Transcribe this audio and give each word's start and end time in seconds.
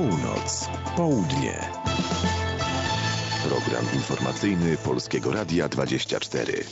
Północ, 0.00 0.68
południe. 0.96 1.70
Program 3.48 3.84
informacyjny 3.94 4.76
Polskiego 4.76 5.32
Radia 5.32 5.68
24. 5.68 6.64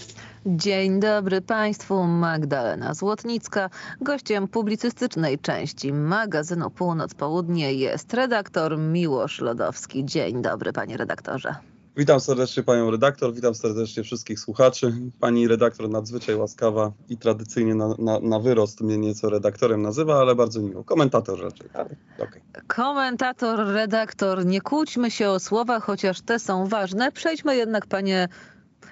Dzień 0.46 1.00
dobry 1.00 1.40
Państwu, 1.40 2.04
Magdalena 2.04 2.94
Złotnicka. 2.94 3.70
Gościem 4.00 4.48
publicystycznej 4.48 5.38
części 5.38 5.92
magazynu 5.92 6.70
Północ 6.70 7.14
Południe 7.14 7.72
jest 7.72 8.14
redaktor 8.14 8.78
Miłosz 8.78 9.40
Lodowski. 9.40 10.04
Dzień 10.04 10.42
dobry 10.42 10.72
panie 10.72 10.96
redaktorze. 10.96 11.54
Witam 11.98 12.20
serdecznie 12.20 12.62
panią 12.62 12.90
redaktor, 12.90 13.34
witam 13.34 13.54
serdecznie 13.54 14.02
wszystkich 14.02 14.40
słuchaczy. 14.40 14.92
Pani 15.20 15.48
redaktor 15.48 15.90
nadzwyczaj 15.90 16.36
łaskawa 16.36 16.92
i 17.08 17.16
tradycyjnie 17.16 17.74
na, 17.74 17.88
na, 17.98 18.20
na 18.20 18.38
wyrost 18.38 18.80
mnie 18.80 18.98
nieco 18.98 19.30
redaktorem 19.30 19.82
nazywa, 19.82 20.20
ale 20.20 20.34
bardzo 20.34 20.60
miło. 20.60 20.84
Komentator 20.84 21.40
raczej, 21.40 21.68
ale 21.74 21.90
okay. 22.18 22.42
Komentator, 22.66 23.66
redaktor, 23.66 24.46
nie 24.46 24.60
kłóćmy 24.60 25.10
się 25.10 25.30
o 25.30 25.40
słowa, 25.40 25.80
chociaż 25.80 26.20
te 26.20 26.38
są 26.38 26.66
ważne. 26.66 27.12
Przejdźmy 27.12 27.56
jednak, 27.56 27.86
panie 27.86 28.28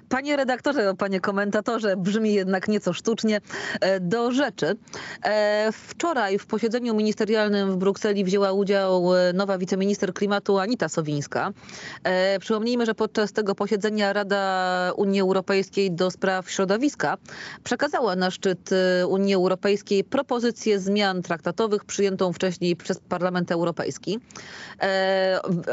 Panie 0.09 0.37
redaktorze, 0.37 0.95
panie 0.99 1.21
komentatorze, 1.21 1.97
brzmi 1.97 2.35
jednak 2.35 2.69
nieco 2.69 2.93
sztucznie. 2.93 3.41
E, 3.81 4.01
do 4.01 4.33
rzeczy. 4.33 4.77
E, 5.25 5.69
wczoraj 5.73 6.39
w 6.39 6.47
posiedzeniu 6.47 6.95
ministerialnym 6.95 7.73
w 7.73 7.77
Brukseli 7.77 8.25
wzięła 8.25 8.53
udział 8.53 9.15
e, 9.15 9.33
nowa 9.33 9.59
wiceminister 9.59 10.15
klimatu 10.15 10.59
Anita 10.59 10.89
Sowińska. 10.89 11.53
Przypomnijmy, 12.41 12.87
że 12.87 12.95
podczas 12.95 13.33
tego 13.33 13.55
posiedzenia 13.55 14.13
Rada 14.13 14.93
Unii 14.97 15.21
Europejskiej 15.21 15.91
do 15.91 16.11
spraw 16.11 16.51
środowiska 16.51 17.17
przekazała 17.65 18.17
na 18.17 18.31
szczyt 18.31 18.71
Unii 19.09 19.35
Europejskiej 19.35 20.05
propozycję 20.05 20.81
zmian 20.81 21.23
traktatowych 21.23 21.85
przyjętą 21.85 22.33
wcześniej 22.33 22.77
przez 22.77 22.99
Parlament 22.99 23.53
Europejski. 23.53 24.19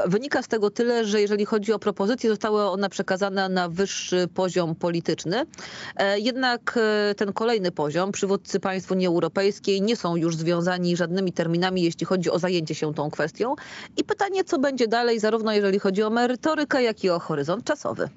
Wynika 0.05 0.41
z 0.41 0.47
tego 0.47 0.69
tyle, 0.69 1.05
że 1.05 1.21
jeżeli 1.21 1.45
chodzi 1.45 1.73
o 1.73 1.79
propozycję, 1.79 2.29
została 2.29 2.71
ona 2.71 2.89
przekazana 2.89 3.49
na 3.49 3.69
wyższy 3.69 4.27
poziom 4.33 4.75
polityczny. 4.75 5.45
E, 5.95 6.19
jednak 6.19 6.79
e, 7.11 7.15
ten 7.15 7.33
kolejny 7.33 7.71
poziom, 7.71 8.11
przywódcy 8.11 8.59
państw 8.59 8.91
Unii 8.91 9.07
Europejskiej 9.07 9.32
nie 9.81 9.95
są 9.95 10.15
już 10.15 10.35
związani 10.35 10.97
żadnymi 10.97 11.33
terminami, 11.33 11.83
jeśli 11.83 12.05
chodzi 12.05 12.29
o 12.29 12.39
zajęcie 12.39 12.75
się 12.75 12.93
tą 12.93 13.11
kwestią. 13.11 13.55
I 13.97 14.03
pytanie, 14.03 14.43
co 14.43 14.59
będzie 14.59 14.87
dalej, 14.87 15.19
zarówno 15.19 15.53
jeżeli 15.53 15.79
chodzi 15.79 16.03
o 16.03 16.09
merytorykę, 16.09 16.83
jak 16.83 17.03
i 17.03 17.09
o 17.09 17.19
horyzont 17.19 17.63
czasowy. 17.63 18.09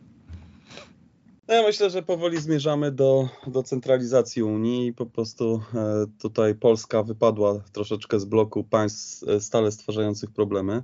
No 1.49 1.55
ja 1.55 1.63
myślę, 1.63 1.91
że 1.91 2.03
powoli 2.03 2.41
zmierzamy 2.41 2.93
do, 2.93 3.29
do 3.47 3.63
centralizacji 3.63 4.43
Unii. 4.43 4.93
Po 4.93 5.07
prostu 5.07 5.63
e, 5.75 6.07
tutaj 6.19 6.55
Polska 6.55 7.03
wypadła 7.03 7.61
troszeczkę 7.73 8.21
z 8.21 8.25
bloku 8.25 8.65
państw 8.65 9.25
stale 9.41 9.73
stwarzających 9.73 10.31
problemy. 10.31 10.83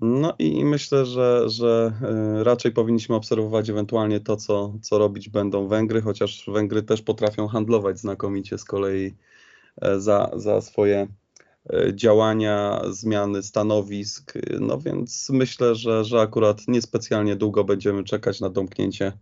No 0.00 0.34
i 0.38 0.64
myślę, 0.64 1.06
że, 1.06 1.50
że 1.50 1.92
e, 2.02 2.44
raczej 2.44 2.72
powinniśmy 2.72 3.14
obserwować 3.14 3.70
ewentualnie 3.70 4.20
to, 4.20 4.36
co, 4.36 4.74
co 4.82 4.98
robić 4.98 5.28
będą 5.28 5.68
Węgry, 5.68 6.02
chociaż 6.02 6.44
Węgry 6.48 6.82
też 6.82 7.02
potrafią 7.02 7.48
handlować 7.48 7.98
znakomicie 7.98 8.58
z 8.58 8.64
kolei 8.64 9.14
e, 9.82 10.00
za, 10.00 10.30
za 10.36 10.60
swoje 10.60 11.08
e, 11.72 11.94
działania, 11.94 12.82
zmiany 12.90 13.42
stanowisk. 13.42 14.32
No 14.60 14.78
więc 14.78 15.30
myślę, 15.30 15.74
że, 15.74 16.04
że 16.04 16.20
akurat 16.20 16.68
niespecjalnie 16.68 17.36
długo 17.36 17.64
będziemy 17.64 18.04
czekać 18.04 18.40
na 18.40 18.50
domknięcie 18.50 19.12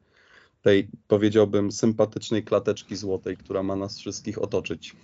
tej, 0.62 0.88
powiedziałbym, 1.08 1.72
sympatycznej 1.72 2.44
klateczki 2.44 2.96
złotej, 2.96 3.36
która 3.36 3.62
ma 3.62 3.76
nas 3.76 3.98
wszystkich 3.98 4.42
otoczyć. 4.42 4.96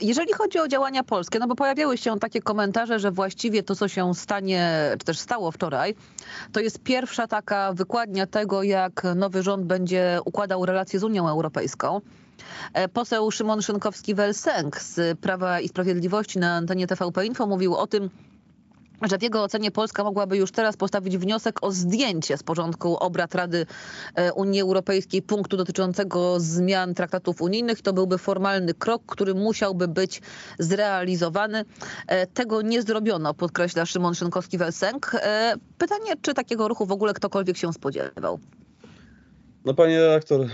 Jeżeli 0.00 0.32
chodzi 0.32 0.58
o 0.58 0.68
działania 0.68 1.02
polskie, 1.04 1.38
no 1.38 1.46
bo 1.46 1.54
pojawiały 1.54 1.98
się 1.98 2.18
takie 2.18 2.42
komentarze, 2.42 2.98
że 2.98 3.10
właściwie 3.10 3.62
to, 3.62 3.76
co 3.76 3.88
się 3.88 4.14
stanie, 4.14 4.90
czy 4.98 5.04
też 5.04 5.18
stało 5.18 5.50
wczoraj, 5.50 5.94
to 6.52 6.60
jest 6.60 6.78
pierwsza 6.78 7.26
taka 7.26 7.72
wykładnia 7.72 8.26
tego, 8.26 8.62
jak 8.62 9.02
nowy 9.16 9.42
rząd 9.42 9.64
będzie 9.66 10.18
układał 10.24 10.66
relacje 10.66 10.98
z 11.00 11.04
Unią 11.04 11.28
Europejską. 11.28 12.00
E, 12.72 12.88
poseł 12.88 13.30
Szymon 13.30 13.60
Szynkowski-Welsenk 13.60 14.80
z 14.80 15.18
Prawa 15.18 15.60
i 15.60 15.68
Sprawiedliwości 15.68 16.38
na 16.38 16.54
antenie 16.54 16.86
TVP 16.86 17.26
Info 17.26 17.46
mówił 17.46 17.74
o 17.74 17.86
tym, 17.86 18.10
że 19.02 19.18
w 19.18 19.22
jego 19.22 19.42
ocenie 19.42 19.70
Polska 19.70 20.04
mogłaby 20.04 20.36
już 20.36 20.52
teraz 20.52 20.76
postawić 20.76 21.18
wniosek 21.18 21.62
o 21.62 21.72
zdjęcie 21.72 22.36
z 22.36 22.42
porządku 22.42 22.96
obrad 22.96 23.34
Rady 23.34 23.66
e, 24.14 24.32
Unii 24.32 24.60
Europejskiej 24.60 25.22
punktu 25.22 25.56
dotyczącego 25.56 26.40
zmian 26.40 26.94
traktatów 26.94 27.42
unijnych. 27.42 27.82
To 27.82 27.92
byłby 27.92 28.18
formalny 28.18 28.74
krok, 28.74 29.02
który 29.06 29.34
musiałby 29.34 29.88
być 29.88 30.22
zrealizowany. 30.58 31.64
E, 32.06 32.26
tego 32.26 32.62
nie 32.62 32.82
zrobiono, 32.82 33.34
podkreśla 33.34 33.86
Szymon 33.86 34.14
Szynkowski-Welsenk. 34.14 35.14
E, 35.14 35.54
pytanie, 35.78 36.12
czy 36.22 36.34
takiego 36.34 36.68
ruchu 36.68 36.86
w 36.86 36.92
ogóle 36.92 37.14
ktokolwiek 37.14 37.56
się 37.56 37.72
spodziewał? 37.72 38.38
No 39.64 39.74
panie 39.74 40.00
redaktor, 40.00 40.46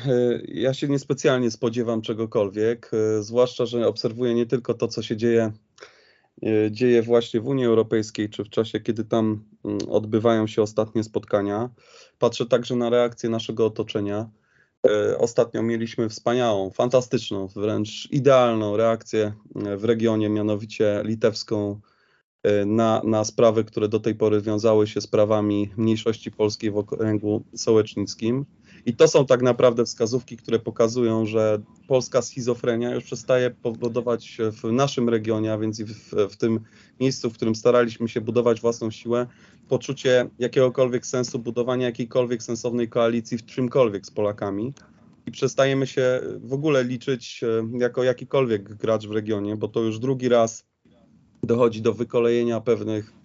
ja 0.48 0.74
się 0.74 0.88
niespecjalnie 0.88 1.50
spodziewam 1.50 2.02
czegokolwiek, 2.02 2.90
zwłaszcza, 3.20 3.66
że 3.66 3.86
obserwuję 3.86 4.34
nie 4.34 4.46
tylko 4.46 4.74
to, 4.74 4.88
co 4.88 5.02
się 5.02 5.16
dzieje 5.16 5.52
dzieje 6.70 7.02
właśnie 7.02 7.40
w 7.40 7.46
Unii 7.46 7.64
Europejskiej, 7.64 8.30
czy 8.30 8.44
w 8.44 8.48
czasie, 8.48 8.80
kiedy 8.80 9.04
tam 9.04 9.44
mm, 9.64 9.78
odbywają 9.88 10.46
się 10.46 10.62
ostatnie 10.62 11.04
spotkania. 11.04 11.70
Patrzę 12.18 12.46
także 12.46 12.76
na 12.76 12.90
reakcję 12.90 13.30
naszego 13.30 13.66
otoczenia. 13.66 14.30
E, 14.86 15.18
ostatnio 15.18 15.62
mieliśmy 15.62 16.08
wspaniałą, 16.08 16.70
fantastyczną, 16.70 17.46
wręcz 17.46 18.08
idealną 18.10 18.76
reakcję 18.76 19.32
e, 19.56 19.76
w 19.76 19.84
regionie, 19.84 20.28
mianowicie 20.28 21.02
litewską, 21.04 21.80
na, 22.66 23.02
na 23.04 23.24
sprawy, 23.24 23.64
które 23.64 23.88
do 23.88 24.00
tej 24.00 24.14
pory 24.14 24.40
wiązały 24.40 24.86
się 24.86 25.00
z 25.00 25.06
prawami 25.06 25.70
mniejszości 25.76 26.30
polskiej 26.30 26.70
w 26.70 26.76
okręgu 26.76 27.44
sołecznickim. 27.54 28.46
I 28.86 28.96
to 28.96 29.08
są 29.08 29.26
tak 29.26 29.42
naprawdę 29.42 29.84
wskazówki, 29.84 30.36
które 30.36 30.58
pokazują, 30.58 31.26
że 31.26 31.60
polska 31.88 32.22
schizofrenia 32.22 32.94
już 32.94 33.04
przestaje 33.04 33.50
powodować 33.50 34.38
w 34.62 34.72
naszym 34.72 35.08
regionie, 35.08 35.52
a 35.52 35.58
więc 35.58 35.80
i 35.80 35.84
w, 35.84 36.14
w 36.30 36.36
tym 36.36 36.60
miejscu, 37.00 37.30
w 37.30 37.34
którym 37.34 37.54
staraliśmy 37.54 38.08
się 38.08 38.20
budować 38.20 38.60
własną 38.60 38.90
siłę, 38.90 39.26
poczucie 39.68 40.28
jakiegokolwiek 40.38 41.06
sensu 41.06 41.38
budowania 41.38 41.86
jakiejkolwiek 41.86 42.42
sensownej 42.42 42.88
koalicji 42.88 43.38
w 43.38 43.46
czymkolwiek 43.46 44.06
z 44.06 44.10
Polakami. 44.10 44.72
I 45.26 45.30
przestajemy 45.30 45.86
się 45.86 46.20
w 46.44 46.52
ogóle 46.52 46.84
liczyć 46.84 47.40
e, 47.42 47.78
jako 47.78 48.02
jakikolwiek 48.04 48.74
gracz 48.74 49.06
w 49.06 49.10
regionie, 49.10 49.56
bo 49.56 49.68
to 49.68 49.80
już 49.80 49.98
drugi 49.98 50.28
raz 50.28 50.64
dochodzi 51.42 51.82
do 51.82 51.94
wykolejenia 51.94 52.60
pewnych 52.60 53.19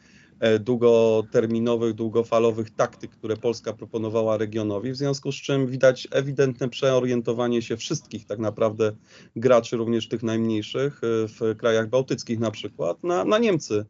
długoterminowych, 0.60 1.94
długofalowych 1.94 2.70
taktyk, 2.70 3.12
które 3.12 3.38
Polska 3.38 3.74
proponowała 3.74 4.38
regionowi, 4.38 4.92
w 4.92 4.96
związku 4.96 5.32
z 5.32 5.36
czym 5.36 5.68
widać 5.68 6.08
ewidentne 6.12 6.70
przeorientowanie 6.70 7.62
się 7.62 7.78
wszystkich 7.78 8.26
tak 8.26 8.40
naprawdę 8.40 8.92
graczy, 9.36 9.78
również 9.78 10.08
tych 10.08 10.24
najmniejszych 10.24 11.02
e, 11.04 11.28
w 11.28 11.58
krajach 11.58 11.90
bałtyckich 11.90 12.40
na 12.40 12.52
przykład, 12.52 13.04
na, 13.04 13.26
na 13.26 13.38
Niemcy. 13.38 13.86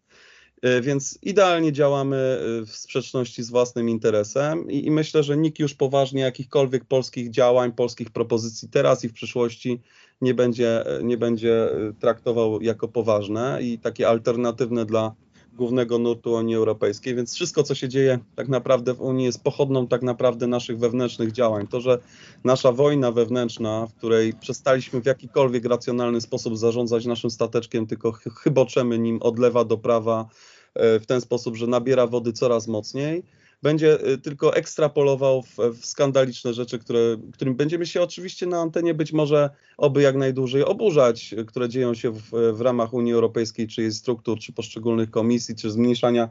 E, 0.61 0.81
więc 0.81 1.19
idealnie 1.21 1.71
działamy 1.71 2.39
w 2.65 2.71
sprzeczności 2.71 3.43
z 3.43 3.49
własnym 3.49 3.89
interesem 3.89 4.71
i, 4.71 4.85
i, 4.85 4.91
myślę, 4.91 5.23
że 5.23 5.37
nikt 5.37 5.59
już 5.59 5.73
poważnie 5.73 6.21
jakichkolwiek 6.21 6.85
polskich 6.85 7.29
działań, 7.29 7.71
polskich 7.71 8.09
propozycji 8.09 8.69
teraz 8.69 9.03
i 9.03 9.09
w 9.09 9.13
przyszłości 9.13 9.81
nie 10.21 10.33
będzie, 10.33 10.83
nie 11.03 11.17
będzie 11.17 11.69
traktował 11.99 12.61
jako 12.61 12.87
poważne 12.87 13.59
i 13.61 13.79
takie 13.79 14.07
alternatywne 14.07 14.85
dla 14.85 15.15
głównego 15.55 15.99
nurtu 15.99 16.33
Unii 16.33 16.55
Europejskiej, 16.55 17.15
więc 17.15 17.35
wszystko, 17.35 17.63
co 17.63 17.75
się 17.75 17.89
dzieje 17.89 18.19
tak 18.35 18.47
naprawdę 18.47 18.93
w 18.93 19.01
Unii 19.01 19.25
jest 19.25 19.43
pochodną 19.43 19.87
tak 19.87 20.01
naprawdę 20.01 20.47
naszych 20.47 20.79
wewnętrznych 20.79 21.31
działań. 21.31 21.67
To, 21.67 21.81
że 21.81 21.99
nasza 22.43 22.71
wojna 22.71 23.11
wewnętrzna, 23.11 23.87
w 23.87 23.93
której 23.93 24.33
przestaliśmy 24.33 25.01
w 25.01 25.05
jakikolwiek 25.05 25.65
racjonalny 25.65 26.21
sposób 26.21 26.57
zarządzać 26.57 27.05
naszym 27.05 27.29
stateczkiem, 27.29 27.87
tylko 27.87 28.11
chyboczemy 28.11 28.99
nim 28.99 29.21
od 29.21 29.39
lewa 29.39 29.65
do 29.65 29.77
prawa 29.77 30.27
e, 30.73 30.99
w 30.99 31.05
ten 31.05 31.21
sposób, 31.21 31.55
że 31.55 31.67
nabiera 31.67 32.07
wody 32.07 32.33
coraz 32.33 32.67
mocniej, 32.67 33.23
będzie 33.63 34.07
y, 34.07 34.17
tylko 34.17 34.55
ekstrapolował 34.55 35.41
w, 35.41 35.57
w, 35.57 35.85
skandaliczne 35.85 36.53
rzeczy, 36.53 36.79
które, 36.79 37.17
którym 37.33 37.55
będziemy 37.55 37.85
się 37.85 38.01
oczywiście 38.01 38.45
na 38.45 38.61
antenie 38.61 38.93
być 38.93 39.13
może 39.13 39.49
oby 39.77 40.01
jak 40.01 40.15
najdłużej 40.15 40.63
oburzać, 40.63 41.35
które 41.47 41.69
dzieją 41.69 41.93
się 41.93 42.11
w, 42.11 42.31
w 42.53 42.61
ramach 42.61 42.93
Unii 42.93 43.13
Europejskiej, 43.13 43.67
czy 43.67 43.81
jej 43.81 43.91
struktur, 43.91 44.39
czy 44.39 44.53
poszczególnych 44.53 45.11
komisji, 45.11 45.55
czy 45.55 45.71
zmniejszania 45.71 46.29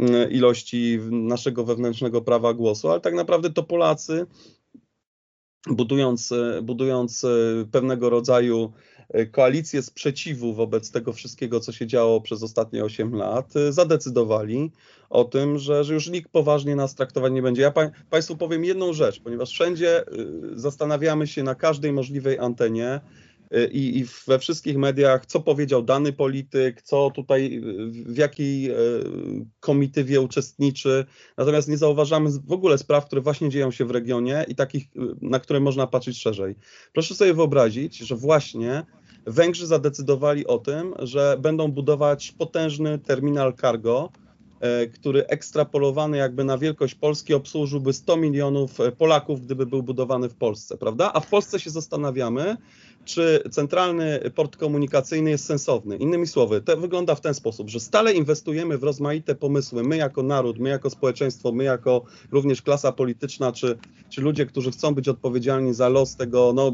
y, 0.00 0.30
ilości 0.30 0.98
naszego 1.10 1.64
wewnętrznego 1.64 2.22
prawa 2.22 2.54
głosu, 2.54 2.90
ale 2.90 3.00
tak 3.00 3.14
naprawdę 3.14 3.50
to 3.50 3.62
Polacy 3.62 4.26
budując, 5.66 6.34
budując 6.62 7.26
pewnego 7.72 8.10
rodzaju 8.10 8.72
E, 9.08 9.26
koalicję 9.26 9.82
sprzeciwu 9.82 10.54
wobec 10.54 10.90
tego 10.90 11.12
wszystkiego, 11.12 11.60
co 11.60 11.72
się 11.72 11.86
działo 11.86 12.20
przez 12.20 12.42
ostatnie 12.42 12.84
8 12.84 13.14
lat, 13.14 13.56
e, 13.56 13.72
zadecydowali 13.72 14.70
o 15.10 15.24
tym, 15.24 15.58
że, 15.58 15.84
że 15.84 15.94
już 15.94 16.08
nikt 16.08 16.30
poważnie 16.30 16.76
nas 16.76 16.94
traktować 16.94 17.32
nie 17.32 17.42
będzie. 17.42 17.62
Ja 17.62 17.70
pa, 17.70 17.90
Państwu 18.10 18.36
powiem 18.36 18.64
jedną 18.64 18.92
rzecz, 18.92 19.20
ponieważ 19.20 19.50
wszędzie 19.50 20.00
e, 20.00 20.04
zastanawiamy 20.54 21.26
się 21.26 21.42
na 21.42 21.54
każdej 21.54 21.92
możliwej 21.92 22.38
antenie, 22.38 23.00
i, 23.72 23.98
i 23.98 24.04
we 24.26 24.38
wszystkich 24.38 24.76
mediach, 24.76 25.26
co 25.26 25.40
powiedział 25.40 25.82
dany 25.82 26.12
polityk, 26.12 26.82
co 26.82 27.10
tutaj, 27.10 27.60
w 27.90 28.16
jakiej 28.16 28.70
komitywie 29.60 30.20
uczestniczy. 30.20 31.04
Natomiast 31.38 31.68
nie 31.68 31.76
zauważamy 31.76 32.30
w 32.30 32.52
ogóle 32.52 32.78
spraw, 32.78 33.06
które 33.06 33.20
właśnie 33.20 33.50
dzieją 33.50 33.70
się 33.70 33.84
w 33.84 33.90
regionie 33.90 34.44
i 34.48 34.54
takich, 34.54 34.84
na 35.22 35.40
które 35.40 35.60
można 35.60 35.86
patrzeć 35.86 36.20
szerzej. 36.20 36.54
Proszę 36.92 37.14
sobie 37.14 37.34
wyobrazić, 37.34 37.98
że 37.98 38.16
właśnie 38.16 38.82
Węgrzy 39.26 39.66
zadecydowali 39.66 40.46
o 40.46 40.58
tym, 40.58 40.94
że 40.98 41.36
będą 41.40 41.72
budować 41.72 42.32
potężny 42.32 42.98
terminal 42.98 43.54
cargo, 43.54 44.10
który 44.94 45.26
ekstrapolowany 45.26 46.16
jakby 46.16 46.44
na 46.44 46.58
wielkość 46.58 46.94
Polski 46.94 47.34
obsłużyłby 47.34 47.92
100 47.92 48.16
milionów 48.16 48.78
Polaków, 48.98 49.40
gdyby 49.40 49.66
był 49.66 49.82
budowany 49.82 50.28
w 50.28 50.34
Polsce, 50.34 50.76
prawda? 50.76 51.10
A 51.14 51.20
w 51.20 51.30
Polsce 51.30 51.60
się 51.60 51.70
zastanawiamy, 51.70 52.56
czy 53.06 53.42
centralny 53.50 54.20
port 54.34 54.56
komunikacyjny 54.56 55.30
jest 55.30 55.44
sensowny. 55.44 55.96
Innymi 55.96 56.26
słowy, 56.26 56.60
to 56.60 56.76
wygląda 56.76 57.14
w 57.14 57.20
ten 57.20 57.34
sposób, 57.34 57.70
że 57.70 57.80
stale 57.80 58.12
inwestujemy 58.12 58.78
w 58.78 58.82
rozmaite 58.82 59.34
pomysły, 59.34 59.82
my 59.82 59.96
jako 59.96 60.22
naród, 60.22 60.58
my 60.58 60.68
jako 60.68 60.90
społeczeństwo, 60.90 61.52
my 61.52 61.64
jako 61.64 62.04
również 62.32 62.62
klasa 62.62 62.92
polityczna, 62.92 63.52
czy, 63.52 63.78
czy 64.10 64.20
ludzie, 64.20 64.46
którzy 64.46 64.70
chcą 64.70 64.94
być 64.94 65.08
odpowiedzialni 65.08 65.74
za 65.74 65.88
los 65.88 66.16
tego, 66.16 66.52
no 66.54 66.72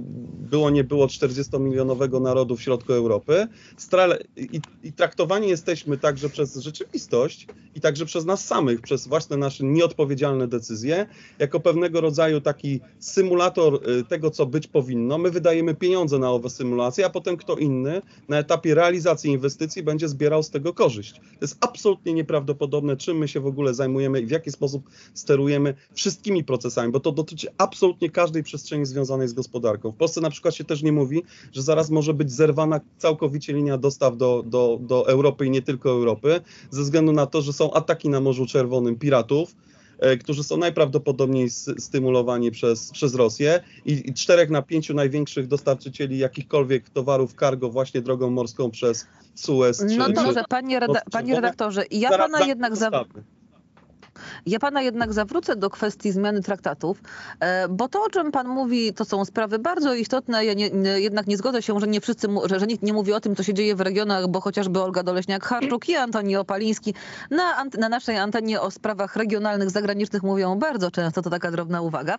było 0.51 0.71
nie 0.71 0.85
było 0.85 1.07
40-milionowego 1.07 2.21
narodu 2.21 2.57
w 2.57 2.63
środku 2.63 2.93
Europy, 2.93 3.47
stale, 3.77 4.19
i, 4.37 4.61
i 4.83 4.93
traktowani 4.93 5.49
jesteśmy 5.49 5.99
także 5.99 6.29
przez 6.29 6.57
rzeczywistość 6.57 7.47
i 7.75 7.81
także 7.81 8.07
przez 8.07 8.25
nas 8.25 8.45
samych, 8.45 8.81
przez 8.81 9.07
własne 9.07 9.37
nasze 9.37 9.65
nieodpowiedzialne 9.65 10.49
decyzje, 10.49 11.07
jako 11.39 11.61
pewnego 11.61 12.01
rodzaju 12.01 12.41
taki 12.41 12.81
symulator 12.99 13.89
y, 13.89 14.05
tego, 14.05 14.31
co 14.31 14.47
być 14.47 14.67
powinno. 14.67 15.19
My 15.19 15.31
wydajemy 15.31 15.75
pieniądze 15.75 16.19
na 16.23 16.31
owe 16.31 16.51
symulacje, 16.51 17.07
a 17.07 17.11
potem 17.11 17.37
kto 17.37 17.57
inny 17.57 18.03
na 18.29 18.39
etapie 18.39 18.75
realizacji 18.75 19.31
inwestycji 19.31 19.83
będzie 19.83 20.09
zbierał 20.09 20.43
z 20.43 20.51
tego 20.51 20.75
korzyść. 20.75 21.13
To 21.13 21.39
jest 21.41 21.57
absolutnie 21.61 22.13
nieprawdopodobne, 22.13 22.97
czym 22.97 23.19
my 23.19 23.29
się 23.29 23.41
w 23.41 23.47
ogóle 23.47 23.75
zajmujemy 23.75 24.21
i 24.21 24.27
w 24.27 24.31
jaki 24.31 24.51
sposób 24.51 24.91
sterujemy 25.15 25.75
wszystkimi 25.95 26.45
procesami, 26.45 26.93
bo 26.93 27.01
to 27.01 27.13
dotyczy 27.13 27.49
absolutnie 27.59 28.11
każdej 28.11 28.43
przestrzeni 28.43 28.87
związanej 28.87 29.29
z 29.29 29.33
gospodarką. 29.33 29.91
W 29.91 29.97
Polsce 29.97 30.21
na 30.21 30.31
przykład 30.31 30.55
się 30.55 30.65
też 30.65 30.83
nie 30.83 30.93
mówi, 30.93 31.23
że 31.53 31.63
zaraz 31.63 31.91
może 31.91 32.15
być 32.15 32.33
zerwana 32.33 32.81
całkowicie 32.99 33.53
linia 33.53 33.79
dostaw 33.79 34.17
do, 34.17 34.43
do, 34.47 34.79
do 34.81 35.09
Europy 35.09 35.47
i 35.47 35.51
nie 35.51 35.63
tylko 35.63 35.91
Europy, 35.91 36.41
ze 36.71 36.83
względu 36.83 37.13
na 37.13 37.27
to, 37.27 37.43
że 37.43 37.53
są 37.53 37.73
ataki 37.73 38.09
na 38.09 38.21
Morzu 38.21 38.47
Czerwonym 38.47 38.97
piratów, 38.97 39.55
którzy 40.21 40.45
są 40.45 40.57
najprawdopodobniej 40.57 41.51
stymulowani 41.79 42.51
przez, 42.51 42.91
przez 42.91 43.15
Rosję 43.15 43.61
i, 43.85 44.11
i 44.11 44.15
czterech 44.15 44.51
na 44.51 44.63
pięciu 44.63 44.95
największych 44.95 45.47
dostarczycieli 45.47 46.19
jakichkolwiek 46.19 46.91
towarów 46.91 47.35
cargo 47.41 47.71
właśnie 47.71 48.03
drogą 48.03 48.31
morską 48.31 48.71
przez 48.71 49.07
Suez. 49.35 49.85
No 49.97 50.09
dobrze, 50.09 50.45
panie, 50.49 50.81
reda 50.81 51.01
panie 51.11 51.35
redaktorze, 51.35 51.85
ja 51.91 52.11
pana 52.19 52.47
jednak... 52.47 52.77
Za... 52.77 52.91
Ja 54.47 54.59
pana 54.59 54.83
jednak 54.83 55.13
zawrócę 55.13 55.57
do 55.57 55.71
kwestii 55.71 56.13
zmiany 56.13 56.43
traktatów, 56.43 57.03
e, 57.41 57.69
bo 57.69 57.89
to, 57.89 58.03
o 58.05 58.11
czym 58.11 58.33
pan 58.33 58.49
mówi, 58.49 58.95
to 58.95 59.05
są 59.05 59.25
sprawy 59.25 59.59
bardzo 59.59 59.95
istotne. 59.95 60.45
Ja 60.45 60.55
nie, 60.55 60.67
jednak 60.97 61.27
nie 61.27 61.37
zgodzę 61.37 61.63
się, 61.63 61.81
że 61.81 61.87
nie 61.87 62.01
wszyscy, 62.01 62.29
że, 62.45 62.61
że 62.61 62.67
nikt 62.67 62.83
nie 62.83 62.93
mówi 62.93 63.13
o 63.13 63.21
tym, 63.21 63.37
co 63.37 63.43
się 63.43 63.55
dzieje 63.55 63.77
w 63.77 63.81
regionach, 63.81 64.29
bo 64.29 64.41
chociażby 64.41 64.83
Olga 64.83 65.03
Doleśniak-Harczuk 65.03 65.89
i 65.89 65.97
Antoni 65.97 66.37
Opaliński 66.37 66.95
na, 67.31 67.65
na 67.79 67.89
naszej 67.89 68.19
antenie 68.19 68.61
o 68.61 68.71
sprawach 68.71 69.17
regionalnych, 69.17 69.71
zagranicznych 69.71 70.23
mówią 70.23 70.59
bardzo 70.59 70.91
często, 70.91 71.23
to 71.23 71.31
taka 71.31 71.51
drobna 71.51 71.81
uwaga. 71.81 72.19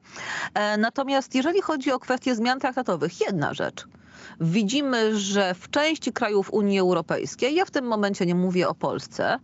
E, 0.53 0.77
natomiast 0.77 1.35
jeżeli 1.35 1.61
chodzi 1.61 1.91
o 1.91 1.99
kwestie 1.99 2.35
zmian 2.35 2.59
traktatowych, 2.59 3.21
jedna 3.21 3.53
rzecz– 3.53 3.85
widzimy, 4.39 5.19
że 5.19 5.53
w 5.53 5.69
części 5.69 6.13
krajów 6.13 6.53
Unii 6.53 6.79
Europejskiej, 6.79 7.55
ja 7.55 7.65
w 7.65 7.71
tym 7.71 7.85
momencie 7.85 8.25
nie 8.25 8.35
mówię 8.35 8.67
o 8.67 8.75
Polsce, 8.75 9.39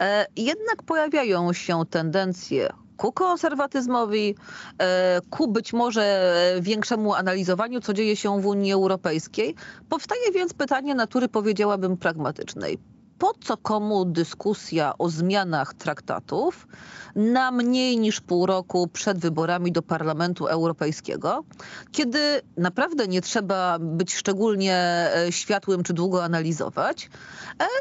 e, 0.00 0.26
jednak 0.36 0.82
pojawiają 0.82 1.52
się 1.52 1.82
tendencje 1.90 2.68
ku 2.96 3.12
konserwatyzmowi, 3.12 4.34
e, 4.78 5.20
ku 5.30 5.48
być 5.48 5.72
może 5.72 6.34
większemu 6.60 7.14
analizowaniu, 7.14 7.80
co 7.80 7.94
dzieje 7.94 8.16
się 8.16 8.40
w 8.40 8.46
Unii 8.46 8.72
Europejskiej. 8.72 9.54
Powstaje 9.88 10.32
więc 10.32 10.54
pytanie 10.54 10.94
natury, 10.94 11.28
powiedziałabym, 11.28 11.96
pragmatycznej 11.96 12.78
po 13.18 13.32
co 13.44 13.56
komu 13.56 14.04
dyskusja 14.04 14.98
o 14.98 15.08
zmianach 15.08 15.74
traktatów 15.74 16.66
na 17.14 17.50
mniej 17.50 17.98
niż 17.98 18.20
pół 18.20 18.46
roku 18.46 18.88
przed 18.88 19.18
wyborami 19.18 19.72
do 19.72 19.82
Parlamentu 19.82 20.46
Europejskiego, 20.46 21.44
kiedy 21.92 22.18
naprawdę 22.56 23.08
nie 23.08 23.20
trzeba 23.20 23.78
być 23.78 24.14
szczególnie 24.14 24.76
e, 24.76 25.32
światłym 25.32 25.82
czy 25.82 25.92
długo 25.92 26.24
analizować, 26.24 27.10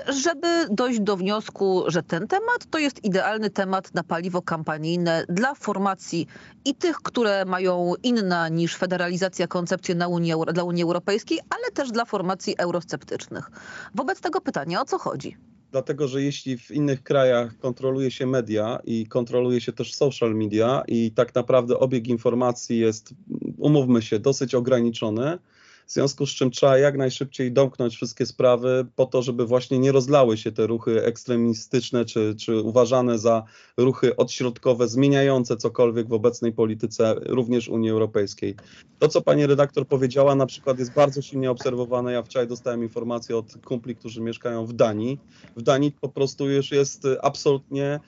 e, 0.08 0.14
żeby 0.14 0.48
dojść 0.70 1.00
do 1.00 1.18
wniosku, 1.18 1.84
że 1.88 2.04
ten 2.04 2.28
temat 2.28 2.66
to 2.70 2.78
jest 2.78 3.04
idealny 3.04 3.50
temat 3.50 3.94
na 3.94 4.04
paliwo 4.04 4.42
kampanijne 4.42 5.26
dla 5.30 5.56
formacji 5.56 6.28
i 6.66 6.76
tych, 6.76 6.96
które 6.98 7.46
mają 7.46 7.94
inna 8.04 8.50
niż 8.50 8.76
federalizacja 8.76 9.48
koncepcję 9.48 9.96
na 9.96 10.08
Unii, 10.08 10.34
dla 10.54 10.64
Unii 10.64 10.84
Europejskiej, 10.84 11.40
ale 11.50 11.72
też 11.74 11.92
dla 11.92 12.06
formacji 12.06 12.56
eurosceptycznych. 12.58 13.52
Wobec 13.96 14.22
tego 14.22 14.42
pytania, 14.42 14.82
o 14.82 14.86
co 14.86 14.98
chodzi? 14.98 15.33
Dlatego 15.74 16.08
że 16.08 16.22
jeśli 16.22 16.58
w 16.58 16.72
innych 16.72 17.04
krajach 17.04 17.58
kontroluje 17.58 18.12
się 18.12 18.26
media 18.26 18.80
i 18.86 19.08
kontroluje 19.08 19.62
się 19.62 19.74
też 19.74 19.94
social 19.94 20.36
media 20.36 20.84
i 20.88 21.12
tak 21.12 21.36
naprawdę 21.36 21.80
obieg 21.80 22.08
informacji 22.08 22.80
jest, 22.80 23.14
umówmy 23.58 24.02
się, 24.02 24.20
dosyć 24.20 24.56
ograniczony, 24.56 25.38
w 25.94 25.96
związku 25.96 26.26
z 26.26 26.30
czym 26.30 26.52
trzeba 26.52 26.78
jak 26.78 26.98
najszybciej 26.98 27.52
domknąć 27.52 27.96
wszystkie 27.96 28.26
sprawy 28.26 28.86
po 28.96 29.06
to, 29.06 29.22
żeby 29.22 29.46
właśnie 29.46 29.80
nie 29.80 29.92
rozlały 29.92 30.38
się 30.38 30.52
te 30.52 30.68
ruchy 30.68 31.06
ekstremistyczne 31.06 32.06
czy, 32.06 32.36
czy 32.36 32.62
uważane 32.62 33.20
za 33.20 33.44
ruchy 33.78 34.16
odśrodkowe, 34.16 34.88
zmieniające 34.88 35.58
cokolwiek 35.58 36.08
w 36.08 36.14
obecnej 36.14 36.52
polityce 36.52 37.16
również 37.26 37.70
Unii 37.70 37.90
Europejskiej. 37.90 38.56
To, 39.00 39.08
co 39.08 39.22
pani 39.22 39.46
redaktor 39.46 39.88
powiedziała, 39.88 40.36
na 40.36 40.46
przykład 40.46 40.80
jest 40.80 40.94
bardzo 40.94 41.22
silnie 41.22 41.52
obserwowane. 41.52 42.14
Ja 42.14 42.24
wczoraj 42.24 42.48
dostałem 42.48 42.84
informację 42.84 43.38
od 43.38 43.54
kumpli, 43.66 43.96
którzy 43.96 44.22
mieszkają 44.22 44.66
w 44.66 44.74
Danii. 44.74 45.20
W 45.56 45.62
Danii 45.62 45.92
po 45.92 46.10
prostu 46.10 46.50
już 46.50 46.72
jest 46.72 47.08
absolutnie 47.22 48.00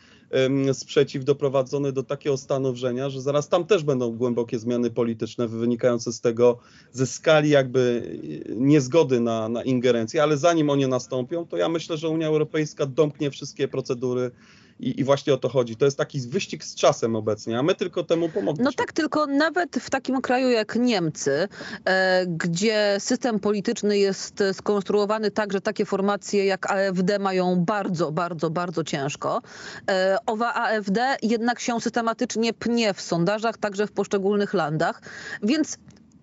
sprzeciw 0.73 1.23
doprowadzony 1.23 1.91
do 1.91 2.03
takiego 2.03 2.37
stanu 2.37 2.73
że 3.09 3.21
zaraz 3.21 3.49
tam 3.49 3.65
też 3.65 3.83
będą 3.83 4.11
głębokie 4.11 4.59
zmiany 4.59 4.91
polityczne 4.91 5.47
wynikające 5.47 6.13
z 6.13 6.21
tego, 6.21 6.57
ze 6.91 7.07
skali 7.07 7.49
jakby 7.49 8.11
niezgody 8.55 9.19
na, 9.19 9.49
na 9.49 9.63
ingerencję, 9.63 10.23
ale 10.23 10.37
zanim 10.37 10.69
one 10.69 10.87
nastąpią, 10.87 11.45
to 11.47 11.57
ja 11.57 11.69
myślę, 11.69 11.97
że 11.97 12.09
Unia 12.09 12.27
Europejska 12.27 12.85
domknie 12.85 13.31
wszystkie 13.31 13.67
procedury 13.67 14.31
i, 14.79 14.99
I, 14.99 15.03
właśnie 15.03 15.33
o 15.33 15.37
to 15.37 15.49
chodzi. 15.49 15.75
To 15.75 15.85
jest 15.85 15.97
taki 15.97 16.19
wyścig 16.21 16.63
z 16.63 16.75
czasem 16.75 17.15
obecnie, 17.15 17.59
a 17.59 17.63
my 17.63 17.75
tylko 17.75 18.03
temu 18.03 18.29
pomogliśmy. 18.29 18.63
No 18.63 18.71
tak, 18.71 18.93
tylko 18.93 19.25
nawet 19.25 19.75
w 19.75 19.89
takim 19.89 20.21
kraju 20.21 20.49
jak 20.49 20.75
Niemcy, 20.75 21.47
e, 21.85 22.25
gdzie 22.27 22.95
system 22.99 23.39
polityczny 23.39 23.97
jest 23.97 24.43
skonstruowany 24.53 25.31
tak, 25.31 25.53
że 25.53 25.61
takie 25.61 25.85
formacje 25.85 26.45
jak 26.45 26.71
AfD 26.71 27.19
mają 27.19 27.55
bardzo, 27.65 28.11
bardzo, 28.11 28.49
bardzo 28.49 28.83
ciężko. 28.83 29.41
E, 29.89 30.17
owa 30.25 30.53
AfD 30.53 31.17
jednak 31.21 31.59
się 31.59 31.81
systematycznie 31.81 32.53
pnie 32.53 32.93
w 32.93 33.01
sondażach, 33.01 33.57
także 33.57 33.87
w 33.87 33.91
poszczególnych 33.91 34.53
landach. 34.53 35.01
Więc 35.43 35.77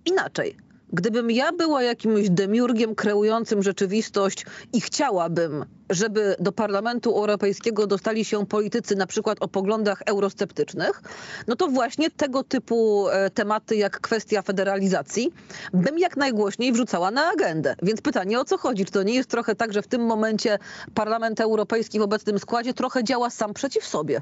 inaczej. 0.05 0.72
Gdybym 0.95 1.31
ja 1.31 1.53
była 1.53 1.83
jakimś 1.83 2.31
demiurgiem 2.31 2.95
kreującym 2.95 3.63
rzeczywistość 3.63 4.47
i 4.73 4.81
chciałabym, 4.81 5.65
żeby 5.91 6.37
do 6.39 6.53
Parlamentu 6.53 7.11
Europejskiego 7.17 7.87
dostali 7.87 8.25
się 8.25 8.47
politycy 8.47 8.97
na 8.97 9.07
przykład 9.07 9.39
o 9.41 9.49
poglądach 9.49 10.03
eurosceptycznych, 10.07 11.03
no 11.47 11.57
to 11.57 11.69
właśnie 11.69 12.11
tego 12.11 12.45
typu 12.45 13.09
e, 13.09 13.31
tematy 13.31 13.77
jak 13.77 14.01
kwestia 14.01 14.43
federalizacji 14.43 15.33
bym 15.73 15.99
jak 15.99 16.17
najgłośniej 16.17 16.73
wrzucała 16.73 17.11
na 17.11 17.31
agendę. 17.31 17.75
Więc 17.83 18.01
pytanie 18.01 18.41
o 18.41 18.45
co 18.45 18.59
chodzi? 18.59 18.85
Czy 18.85 18.93
to 18.93 19.03
nie 19.03 19.15
jest 19.15 19.31
trochę 19.31 19.55
tak, 19.55 19.73
że 19.73 19.83
w 19.83 19.89
tym 19.89 20.03
momencie 20.03 20.59
Parlament 20.95 21.41
Europejski 21.41 21.99
w 21.99 22.03
obecnym 22.03 22.39
składzie 22.39 22.75
trochę 22.75 23.05
działa 23.05 23.31
sam 23.31 23.55
przeciw 23.55 23.87
sobie? 23.87 24.21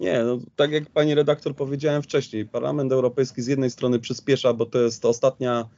Nie, 0.00 0.22
no, 0.24 0.38
tak 0.56 0.72
jak 0.72 0.90
pani 0.90 1.14
redaktor 1.14 1.56
powiedziałem 1.56 2.02
wcześniej, 2.02 2.46
Parlament 2.46 2.92
Europejski 2.92 3.42
z 3.42 3.46
jednej 3.46 3.70
strony 3.70 3.98
przyspiesza, 3.98 4.54
bo 4.54 4.66
to 4.66 4.78
jest 4.78 5.04
ostatnia 5.04 5.68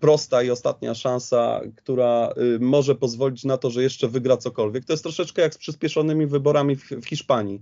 prosta 0.00 0.42
i 0.42 0.50
ostatnia 0.50 0.94
szansa, 0.94 1.60
która 1.76 2.32
y, 2.56 2.58
może 2.60 2.94
pozwolić 2.94 3.44
na 3.44 3.56
to, 3.56 3.70
że 3.70 3.82
jeszcze 3.82 4.08
wygra 4.08 4.36
cokolwiek. 4.36 4.84
To 4.84 4.92
jest 4.92 5.02
troszeczkę 5.02 5.42
jak 5.42 5.54
z 5.54 5.58
przyspieszonymi 5.58 6.26
wyborami 6.26 6.76
w, 6.76 6.90
w 6.90 7.06
Hiszpanii. 7.06 7.60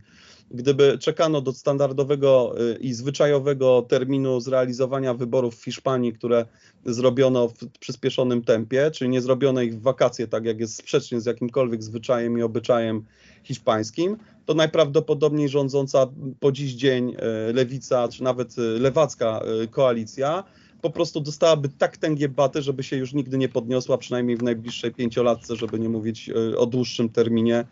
Gdyby 0.51 0.99
czekano 0.99 1.41
do 1.41 1.53
standardowego 1.53 2.55
y, 2.61 2.79
i 2.81 2.93
zwyczajowego 2.93 3.83
terminu 3.89 4.41
zrealizowania 4.41 5.15
wyborów 5.15 5.57
w 5.57 5.65
Hiszpanii, 5.65 6.13
które 6.13 6.47
zrobiono 6.85 7.49
w 7.49 7.55
przyspieszonym 7.81 8.45
tempie, 8.45 8.91
czyli 8.91 9.11
nie 9.11 9.21
zrobiono 9.21 9.63
ich 9.63 9.79
w 9.79 9.83
wakacje, 9.83 10.29
tak 10.29 10.45
jak 10.45 10.61
jest 10.61 10.77
sprzecznie 10.77 11.21
z 11.21 11.27
jakimkolwiek 11.27 11.83
zwyczajem 11.83 12.39
i 12.39 12.43
obyczajem 12.43 13.05
hiszpańskim, 13.45 14.17
to 14.45 14.55
najprawdopodobniej 14.55 15.49
rządząca 15.49 16.07
po 16.41 16.53
dziś 16.53 16.73
dzień 16.73 17.11
y, 17.11 17.53
lewica, 17.53 18.09
czy 18.09 18.23
nawet 18.23 18.57
lewacka 18.57 19.41
koalicja 19.71 20.45
po 20.87 20.91
prostu 20.91 21.21
dostałaby 21.21 21.69
tak 21.69 21.97
tęgie 21.97 22.29
baty, 22.29 22.63
żeby 22.63 22.83
się 22.83 22.97
już 22.97 23.13
nigdy 23.13 23.39
nie 23.39 23.49
podniosła, 23.49 23.99
przynajmniej 23.99 24.37
w 24.37 24.43
najbliższej 24.43 24.95
pięciolatce, 24.95 25.57
żeby 25.57 25.79
nie 25.81 25.89
mówić 25.89 26.29
e, 26.29 26.59
o 26.59 26.67
dłuższym 26.67 27.09
terminie 27.09 27.65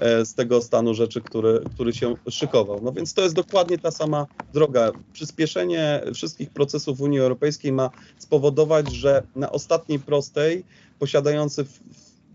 e, 0.00 0.26
z 0.26 0.34
tego 0.34 0.62
stanu 0.62 0.94
rzeczy, 0.94 1.20
który, 1.20 1.60
który 1.74 1.92
się 1.92 2.14
szykował. 2.30 2.80
No 2.82 2.92
więc 2.92 3.14
to 3.14 3.22
jest 3.22 3.34
dokładnie 3.34 3.78
ta 3.78 3.90
sama 3.90 4.26
droga. 4.54 4.92
Przyspieszenie 5.12 6.00
wszystkich 6.14 6.50
procesów 6.50 7.00
Unii 7.00 7.20
Europejskiej 7.20 7.72
ma 7.72 7.90
spowodować, 8.18 8.92
że 8.92 9.22
na 9.36 9.52
ostatniej 9.52 9.98
prostej, 9.98 10.64
posiadający 10.98 11.64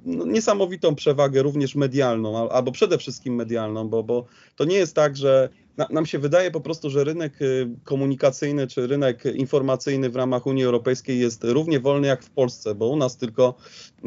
no, 0.05 0.25
niesamowitą 0.25 0.95
przewagę 0.95 1.41
również 1.41 1.75
medialną, 1.75 2.49
albo 2.49 2.71
przede 2.71 2.97
wszystkim 2.97 3.35
medialną, 3.35 3.89
bo, 3.89 4.03
bo 4.03 4.25
to 4.55 4.65
nie 4.65 4.75
jest 4.75 4.95
tak, 4.95 5.17
że 5.17 5.49
nam 5.89 6.05
się 6.05 6.19
wydaje 6.19 6.51
po 6.51 6.61
prostu, 6.61 6.89
że 6.89 7.03
rynek 7.03 7.41
y, 7.41 7.69
komunikacyjny 7.83 8.67
czy 8.67 8.87
rynek 8.87 9.25
informacyjny 9.25 10.09
w 10.09 10.15
ramach 10.15 10.45
Unii 10.45 10.63
Europejskiej 10.63 11.19
jest 11.19 11.43
równie 11.43 11.79
wolny 11.79 12.07
jak 12.07 12.23
w 12.23 12.29
Polsce, 12.29 12.75
bo 12.75 12.87
u 12.87 12.95
nas 12.95 13.17
tylko 13.17 13.53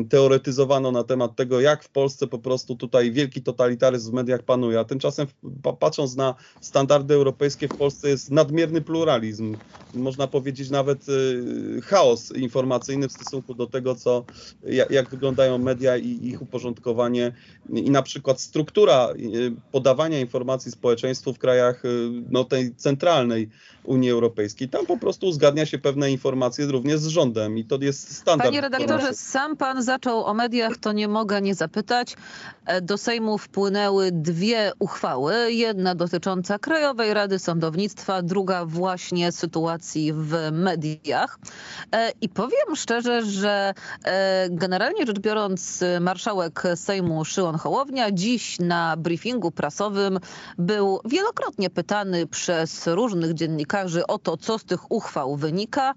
teoretyzowano 0.09 0.93
na 0.93 1.05
temat 1.05 1.37
tego, 1.37 1.61
jak 1.61 1.85
w 1.85 1.89
Polsce 1.89 2.27
po 2.27 2.39
prostu 2.39 2.77
tutaj 2.77 3.13
wielki 3.13 3.43
totalitaryzm 3.43 4.11
w 4.11 4.15
mediach 4.15 4.43
panuje, 4.43 4.81
a 4.81 4.85
tymczasem 4.85 5.27
patrząc 5.81 6.17
na 6.17 6.35
standardy 6.61 7.15
europejskie 7.15 7.69
w 7.69 7.77
Polsce 7.77 8.09
jest 8.09 8.31
nadmierny 8.31 8.81
pluralizm, 8.81 9.57
można 9.95 10.27
powiedzieć 10.27 10.71
nawet 10.71 11.09
y, 11.09 11.81
chaos 11.83 12.33
informacyjny 12.37 13.09
w 13.09 13.13
stosunku 13.13 13.55
do 13.55 13.67
tego, 13.67 13.95
co, 13.95 14.25
jak 14.91 15.11
wyglądają 15.11 15.59
media 15.59 15.97
i 15.97 16.19
ich 16.23 16.43
uporządkowanie 16.43 17.33
i 17.75 17.91
na 17.91 18.03
przykład 18.03 18.41
struktura 18.41 19.09
y, 19.11 19.53
podawania 19.73 20.21
informacji 20.21 20.73
społeczeństwu 20.73 21.33
w 21.33 21.39
krajach 21.39 21.60
no, 22.31 22.45
tej 22.45 22.75
centralnej 22.75 23.49
Unii 23.85 24.11
Europejskiej. 24.11 24.69
Tam 24.69 24.87
po 24.87 24.97
prostu 24.97 25.27
uzgadnia 25.27 25.67
się 25.67 25.79
pewne 25.79 26.11
informacje 26.11 26.67
również 26.67 27.01
z 27.01 27.07
rządem 27.07 27.59
i 27.59 27.65
to 27.65 27.79
jest 27.81 28.17
standard. 28.17 28.51
Panie 28.51 28.61
redaktorze, 28.61 29.15
sam 29.15 29.57
pan 29.57 29.83
zaczął 29.83 30.25
o 30.25 30.35
mediach, 30.35 30.77
to 30.77 30.93
nie 30.93 31.09
mogę 31.09 31.41
nie 31.41 31.55
zapytać. 31.55 32.17
E, 32.67 32.81
do 32.81 32.99
Sejmu 32.99 33.39
wpłynęły 33.39 34.13
dwie 34.13 34.73
uchwały. 34.79 35.53
Jedna 35.53 35.95
dotycząca 35.95 36.59
Krajowej 36.59 37.15
Rady 37.15 37.39
Sądownictwa, 37.39 38.23
druga 38.23 38.65
właśnie 38.65 39.33
sytuacji 39.33 40.13
w 40.13 40.35
mediach. 40.53 41.39
E, 41.93 42.13
I 42.21 42.29
powiem 42.29 42.77
szczerze, 42.77 43.23
że 43.23 43.75
e, 44.05 44.49
generalnie 44.51 45.07
rzecz 45.07 45.19
biorąc 45.19 45.85
marszałek 46.01 46.63
Sejmu 46.75 47.25
Szymon 47.25 47.59
Hołownia 47.59 48.11
dziś 48.11 48.59
na 48.59 48.97
briefingu 48.97 49.51
prasowym 49.51 50.21
był 50.59 51.01
wielokrotnie 51.05 51.50
pytany 51.71 52.27
przez 52.27 52.87
różnych 52.87 53.35
dziennikarzy 53.35 54.07
o 54.07 54.19
to, 54.19 54.37
co 54.37 54.59
z 54.59 54.65
tych 54.65 54.93
uchwał 54.93 55.37
wynika 55.37 55.95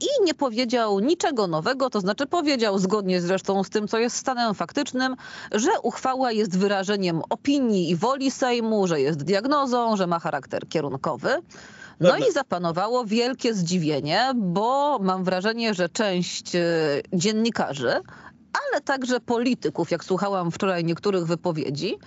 i 0.00 0.24
nie 0.24 0.34
powiedział 0.34 1.00
niczego 1.00 1.46
nowego, 1.46 1.90
to 1.90 2.00
znaczy 2.00 2.26
powiedział 2.26 2.78
zgodnie 2.78 3.20
zresztą 3.20 3.64
z 3.64 3.70
tym, 3.70 3.88
co 3.88 3.98
jest 3.98 4.16
stanem 4.16 4.54
faktycznym, 4.54 5.16
że 5.52 5.70
uchwała 5.82 6.32
jest 6.32 6.58
wyrażeniem 6.58 7.22
opinii 7.30 7.90
i 7.90 7.96
woli 7.96 8.30
Sejmu, 8.30 8.86
że 8.86 9.00
jest 9.00 9.22
diagnozą, 9.22 9.96
że 9.96 10.06
ma 10.06 10.18
charakter 10.18 10.68
kierunkowy. 10.68 11.42
No 12.00 12.16
i 12.16 12.32
zapanowało 12.32 13.04
wielkie 13.04 13.54
zdziwienie, 13.54 14.32
bo 14.34 14.98
mam 14.98 15.24
wrażenie, 15.24 15.74
że 15.74 15.88
część 15.88 16.56
e, 16.56 16.62
dziennikarzy 17.12 18.00
ale 18.56 18.80
także 18.80 19.20
polityków, 19.20 19.90
jak 19.90 20.04
słuchałam 20.04 20.50
wczoraj 20.50 20.84
niektórych 20.84 21.26
wypowiedzi, 21.26 21.98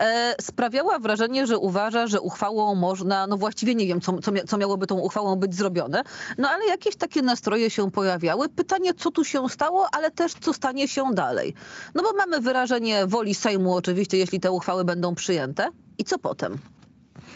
e, 0.00 0.34
sprawiała 0.40 0.98
wrażenie, 0.98 1.46
że 1.46 1.58
uważa, 1.58 2.06
że 2.06 2.20
uchwałą 2.20 2.74
można, 2.74 3.26
no 3.26 3.36
właściwie 3.36 3.74
nie 3.74 3.86
wiem, 3.86 4.00
co, 4.00 4.18
co, 4.18 4.32
co 4.48 4.56
miałoby 4.56 4.86
tą 4.86 4.98
uchwałą 4.98 5.36
być 5.36 5.54
zrobione, 5.54 6.02
no 6.38 6.48
ale 6.48 6.66
jakieś 6.66 6.96
takie 6.96 7.22
nastroje 7.22 7.70
się 7.70 7.90
pojawiały. 7.90 8.48
Pytanie, 8.48 8.94
co 8.94 9.10
tu 9.10 9.24
się 9.24 9.48
stało, 9.48 9.88
ale 9.92 10.10
też 10.10 10.32
co 10.40 10.52
stanie 10.52 10.88
się 10.88 11.14
dalej. 11.14 11.54
No 11.94 12.02
bo 12.02 12.12
mamy 12.12 12.40
wyrażenie 12.40 13.06
woli 13.06 13.34
Sejmu 13.34 13.74
oczywiście, 13.74 14.18
jeśli 14.18 14.40
te 14.40 14.52
uchwały 14.52 14.84
będą 14.84 15.14
przyjęte. 15.14 15.68
I 15.98 16.04
co 16.04 16.18
potem? 16.18 16.58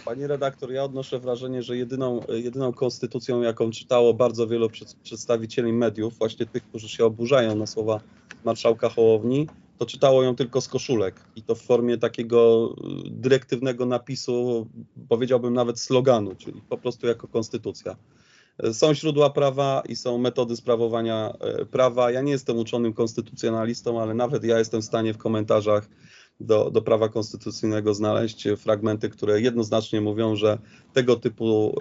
Pani 0.04 0.26
redaktor, 0.26 0.72
ja 0.72 0.84
odnoszę 0.84 1.18
wrażenie, 1.18 1.62
że 1.62 1.76
jedyną, 1.76 2.20
jedyną 2.28 2.72
konstytucją, 2.72 3.42
jaką 3.42 3.70
czytało 3.70 4.14
bardzo 4.14 4.46
wielu 4.46 4.70
przedstawicieli 5.02 5.72
mediów, 5.72 6.18
właśnie 6.18 6.46
tych, 6.46 6.62
którzy 6.62 6.88
się 6.88 7.04
oburzają 7.04 7.54
na 7.54 7.66
słowa 7.66 8.00
marszałka 8.44 8.88
Hołowni, 8.88 9.48
to 9.78 9.86
czytało 9.86 10.22
ją 10.22 10.36
tylko 10.36 10.60
z 10.60 10.68
koszulek 10.68 11.14
i 11.36 11.42
to 11.42 11.54
w 11.54 11.62
formie 11.62 11.98
takiego 11.98 12.70
y, 13.06 13.10
dyrektywnego 13.10 13.86
napisu, 13.86 14.66
powiedziałbym 15.08 15.54
nawet 15.54 15.80
sloganu, 15.80 16.34
czyli 16.34 16.62
po 16.68 16.78
prostu 16.78 17.06
jako 17.06 17.28
konstytucja. 17.28 17.96
Są 18.72 18.94
źródła 18.94 19.30
prawa 19.30 19.82
i 19.88 19.96
są 19.96 20.18
metody 20.18 20.56
sprawowania 20.56 21.32
e, 21.40 21.64
prawa. 21.64 22.10
Ja 22.10 22.20
nie 22.20 22.32
jestem 22.32 22.58
uczonym 22.58 22.92
konstytucjonalistą, 22.92 24.02
ale 24.02 24.14
nawet 24.14 24.44
ja 24.44 24.58
jestem 24.58 24.82
w 24.82 24.84
stanie 24.84 25.14
w 25.14 25.18
komentarzach 25.18 25.88
do, 26.40 26.70
do 26.70 26.82
prawa 26.82 27.08
konstytucyjnego 27.08 27.94
znaleźć 27.94 28.48
fragmenty, 28.56 29.08
które 29.08 29.40
jednoznacznie 29.40 30.00
mówią, 30.00 30.36
że 30.36 30.58
tego 30.92 31.16
typu 31.16 31.74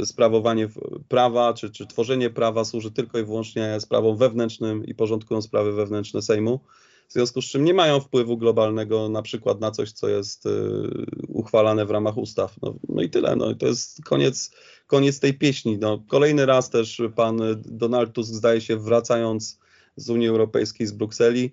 e, 0.00 0.06
sprawowanie 0.06 0.68
prawa 1.08 1.54
czy, 1.54 1.70
czy 1.70 1.86
tworzenie 1.86 2.30
prawa 2.30 2.64
służy 2.64 2.90
tylko 2.90 3.18
i 3.18 3.24
wyłącznie 3.24 3.80
sprawom 3.80 4.16
wewnętrznym 4.16 4.86
i 4.86 4.94
porządkują 4.94 5.42
sprawy 5.42 5.72
wewnętrzne 5.72 6.22
Sejmu. 6.22 6.60
W 7.08 7.12
związku 7.12 7.42
z 7.42 7.44
czym 7.44 7.64
nie 7.64 7.74
mają 7.74 8.00
wpływu 8.00 8.36
globalnego 8.36 9.08
na 9.08 9.22
przykład 9.22 9.60
na 9.60 9.70
coś, 9.70 9.92
co 9.92 10.08
jest 10.08 10.46
e, 10.46 10.50
uchwalane 11.28 11.86
w 11.86 11.90
ramach 11.90 12.16
ustaw. 12.16 12.54
No, 12.62 12.74
no 12.88 13.02
i 13.02 13.10
tyle. 13.10 13.36
No, 13.36 13.54
to 13.54 13.66
jest 13.66 14.04
koniec, 14.04 14.50
koniec 14.86 15.20
tej 15.20 15.34
pieśni. 15.34 15.78
No, 15.78 16.02
kolejny 16.08 16.46
raz 16.46 16.70
też 16.70 17.02
pan 17.16 17.40
Donald 17.64 18.12
Tusk 18.12 18.32
zdaje 18.32 18.60
się 18.60 18.76
wracając 18.76 19.61
z 19.96 20.10
Unii 20.10 20.28
Europejskiej, 20.28 20.86
z 20.86 20.92
Brukseli, 20.92 21.52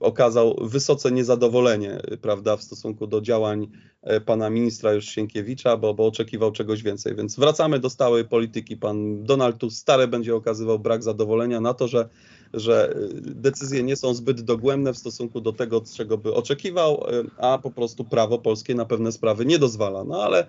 okazał 0.00 0.56
wysoce 0.62 1.12
niezadowolenie 1.12 2.00
prawda, 2.22 2.56
w 2.56 2.62
stosunku 2.62 3.06
do 3.06 3.20
działań 3.20 3.68
e, 4.02 4.20
pana 4.20 4.50
ministra 4.50 4.92
już 4.92 5.04
Sienkiewicza, 5.04 5.76
bo, 5.76 5.94
bo 5.94 6.06
oczekiwał 6.06 6.52
czegoś 6.52 6.82
więcej. 6.82 7.14
Więc 7.16 7.36
wracamy 7.36 7.78
do 7.78 7.90
stałej 7.90 8.24
polityki. 8.24 8.76
Pan 8.76 9.24
Donald 9.24 9.58
Tusk 9.58 9.80
stale 9.80 10.08
będzie 10.08 10.34
okazywał 10.34 10.78
brak 10.78 11.02
zadowolenia 11.02 11.60
na 11.60 11.74
to, 11.74 11.88
że 11.88 12.08
że 12.54 12.94
y, 12.96 13.08
decyzje 13.20 13.82
nie 13.82 13.96
są 13.96 14.14
zbyt 14.14 14.40
dogłębne 14.40 14.92
w 14.92 14.98
stosunku 14.98 15.40
do 15.40 15.52
tego, 15.52 15.82
czego 15.96 16.18
by 16.18 16.34
oczekiwał, 16.34 16.94
y, 16.94 17.30
a 17.38 17.58
po 17.58 17.70
prostu 17.70 18.04
prawo 18.04 18.38
polskie 18.38 18.74
na 18.74 18.84
pewne 18.84 19.12
sprawy 19.12 19.46
nie 19.46 19.58
dozwala. 19.58 20.04
No 20.04 20.22
ale. 20.22 20.46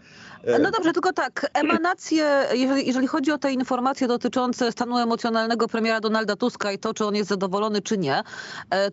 Y, 0.47 0.59
no 0.59 0.71
dobrze, 0.71 0.93
tylko 0.93 1.13
tak, 1.13 1.51
emanacje, 1.53 2.45
jeżeli, 2.83 3.07
chodzi 3.07 3.31
o 3.31 3.37
te 3.37 3.53
informacje 3.53 4.07
dotyczące 4.07 4.71
stanu 4.71 4.97
emocjonalnego 4.97 5.67
premiera 5.67 5.99
Donalda 5.99 6.35
Tuska 6.35 6.71
i 6.71 6.79
to, 6.79 6.93
czy 6.93 7.05
on 7.05 7.15
jest 7.15 7.29
zadowolony, 7.29 7.81
czy 7.81 7.97
nie, 7.97 8.23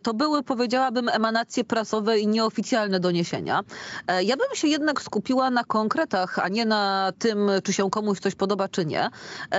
to 0.02 0.14
były, 0.14 0.42
powiedziałabym, 0.42 1.08
emanacje 1.08 1.64
prasowe 1.64 2.18
i 2.18 2.26
nieoficjalne 2.26 3.00
doniesienia. 3.00 3.60
Ja 4.24 4.36
bym 4.36 4.46
się 4.54 4.68
jednak 4.68 5.02
skupiła 5.02 5.50
na 5.50 5.64
konkretach, 5.64 6.38
a 6.38 6.48
nie 6.48 6.64
na 6.64 7.12
tym, 7.18 7.50
czy 7.64 7.72
się 7.72 7.90
komuś 7.90 8.18
coś 8.18 8.34
podoba, 8.34 8.68
czy 8.68 8.86
nie. 8.86 9.10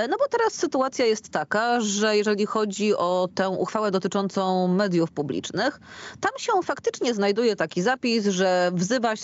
No 0.09 0.17
bo 0.19 0.27
teraz 0.29 0.53
sytuacja 0.53 1.05
jest 1.05 1.29
taka, 1.29 1.81
że 1.81 2.17
jeżeli 2.17 2.45
chodzi 2.45 2.95
o 2.95 3.29
te 3.35 3.42
tę 3.43 3.49
uchwałę 3.49 3.91
dotyczącą 3.91 4.67
mediów 4.67 5.11
publicznych, 5.11 5.79
tam 6.19 6.31
się 6.37 6.51
faktycznie 6.63 7.13
znajduje 7.13 7.55
taki 7.55 7.81
zapis, 7.81 8.27
że 8.27 8.71
wzywa 8.73 9.13
e, 9.13 9.15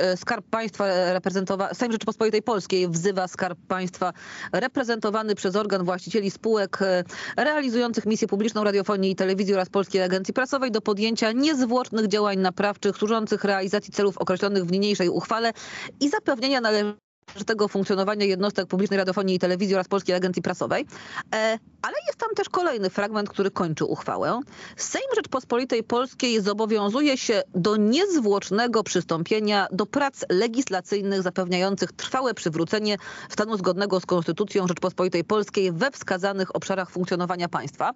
e, 0.00 0.16
Skarb 0.16 0.46
Państwa 0.50 1.12
reprezentowany, 1.12 1.74
Sejm 1.74 1.92
Rzeczypospolitej 1.92 2.42
Polskiej 2.42 2.88
wzywa 2.88 3.28
Skarb 3.28 3.58
Państwa 3.68 4.12
reprezentowany 4.52 5.34
przez 5.34 5.56
organ 5.56 5.84
właścicieli 5.84 6.30
spółek 6.30 6.82
e, 6.82 7.04
realizujących 7.36 8.06
misję 8.06 8.28
publiczną 8.28 8.64
radiofonii 8.64 9.10
i 9.10 9.16
telewizji 9.16 9.54
oraz 9.54 9.68
Polskiej 9.68 10.02
Agencji 10.02 10.34
Prasowej 10.34 10.70
do 10.70 10.80
podjęcia 10.80 11.32
niezwłocznych 11.32 12.08
działań 12.08 12.38
naprawczych 12.38 12.96
służących 12.96 13.44
realizacji 13.44 13.92
celów 13.92 14.18
określonych 14.18 14.64
w 14.64 14.72
niniejszej 14.72 15.08
uchwale 15.08 15.52
i 16.00 16.08
zapewnienia 16.08 16.60
należności 16.60 17.03
tego 17.46 17.68
funkcjonowania 17.68 18.26
jednostek 18.26 18.66
publicznej 18.66 18.98
radiofonii 18.98 19.36
i 19.36 19.38
telewizji 19.38 19.74
oraz 19.74 19.88
Polskiej 19.88 20.16
Agencji 20.16 20.42
Prasowej. 20.42 20.86
E, 21.34 21.58
ale 21.82 21.94
jest 22.06 22.18
tam 22.18 22.28
też 22.36 22.48
kolejny 22.48 22.90
fragment, 22.90 23.28
który 23.28 23.50
kończy 23.50 23.84
uchwałę. 23.84 24.40
Sejm 24.76 25.06
Rzeczpospolitej 25.16 25.82
Polskiej 25.82 26.40
zobowiązuje 26.40 27.18
się 27.18 27.42
do 27.54 27.76
niezwłocznego 27.76 28.82
przystąpienia 28.82 29.66
do 29.72 29.86
prac 29.86 30.24
legislacyjnych 30.28 31.22
zapewniających 31.22 31.92
trwałe 31.92 32.34
przywrócenie 32.34 32.96
stanu 33.28 33.56
zgodnego 33.56 34.00
z 34.00 34.06
Konstytucją 34.06 34.66
Rzeczpospolitej 34.66 35.24
Polskiej 35.24 35.72
we 35.72 35.90
wskazanych 35.90 36.56
obszarach 36.56 36.90
funkcjonowania 36.90 37.48
państwa. 37.48 37.90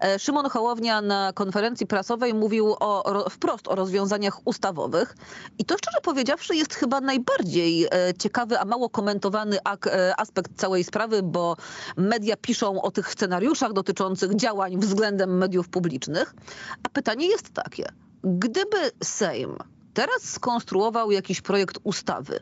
E, 0.00 0.18
Szymon 0.18 0.48
Hołownia 0.50 1.00
na 1.00 1.32
konferencji 1.32 1.86
prasowej 1.86 2.34
mówił 2.34 2.76
o, 2.80 3.24
wprost 3.30 3.68
o 3.68 3.74
rozwiązaniach 3.74 4.46
ustawowych 4.46 5.16
i 5.58 5.64
to 5.64 5.78
szczerze 5.78 5.98
powiedziawszy 6.02 6.56
jest 6.56 6.74
chyba 6.74 7.00
najbardziej 7.00 7.84
e, 7.84 7.88
ciekawy, 8.18 8.58
mało 8.64 8.90
komentowany 8.90 9.58
e, 9.86 10.20
aspekt 10.20 10.52
całej 10.56 10.84
sprawy, 10.84 11.22
bo 11.22 11.56
media 11.96 12.36
piszą 12.36 12.82
o 12.82 12.90
tych 12.90 13.12
scenariuszach 13.12 13.72
dotyczących 13.72 14.34
działań 14.34 14.78
względem 14.78 15.38
mediów 15.38 15.68
publicznych. 15.68 16.34
A 16.82 16.88
pytanie 16.88 17.26
jest 17.26 17.52
takie. 17.52 17.88
Gdyby 18.24 18.90
Sejm 19.02 19.56
teraz 19.94 20.22
skonstruował 20.22 21.10
jakiś 21.10 21.40
projekt 21.40 21.78
ustawy 21.82 22.40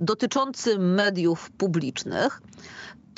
dotyczący 0.00 0.78
mediów 0.78 1.50
publicznych, 1.50 2.42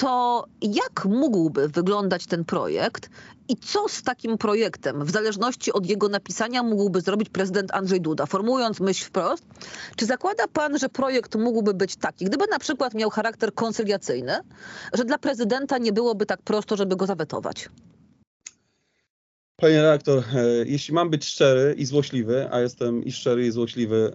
to 0.01 0.45
jak 0.63 1.05
mógłby 1.05 1.69
wyglądać 1.69 2.27
ten 2.27 2.45
projekt 2.45 3.11
i 3.49 3.57
co 3.57 3.89
z 3.89 4.03
takim 4.03 4.39
projektem, 4.39 5.05
w 5.05 5.11
zależności 5.11 5.73
od 5.73 5.87
jego 5.87 6.09
napisania, 6.09 6.63
mógłby 6.63 7.01
zrobić 7.01 7.29
prezydent 7.29 7.75
Andrzej 7.75 8.01
Duda? 8.01 8.27
Formułując 8.27 8.81
myśl 8.81 9.05
wprost, 9.05 9.45
czy 9.97 10.07
zakłada 10.07 10.49
pan, 10.49 10.79
że 10.79 10.89
projekt 10.89 11.35
mógłby 11.35 11.75
być 11.75 11.97
taki, 11.97 12.25
gdyby 12.25 12.47
na 12.47 12.59
przykład 12.59 12.95
miał 12.95 13.11
charakter 13.11 13.55
koncyliacyjny, 13.55 14.41
że 14.93 15.05
dla 15.05 15.19
prezydenta 15.19 15.79
nie 15.79 15.93
byłoby 15.93 16.27
tak 16.27 16.43
prosto, 16.43 16.77
żeby 16.77 16.97
go 16.97 17.07
zawetować? 17.07 17.69
Panie 19.61 19.83
redaktor, 19.83 20.19
e, 20.19 20.25
jeśli 20.67 20.95
mam 20.95 21.11
być 21.11 21.25
szczery 21.25 21.75
i 21.79 21.87
złośliwy, 21.87 22.49
a 22.51 22.61
jestem 22.61 23.05
i 23.05 23.13
szczery 23.13 23.47
i 23.47 23.51
złośliwy 23.51 24.13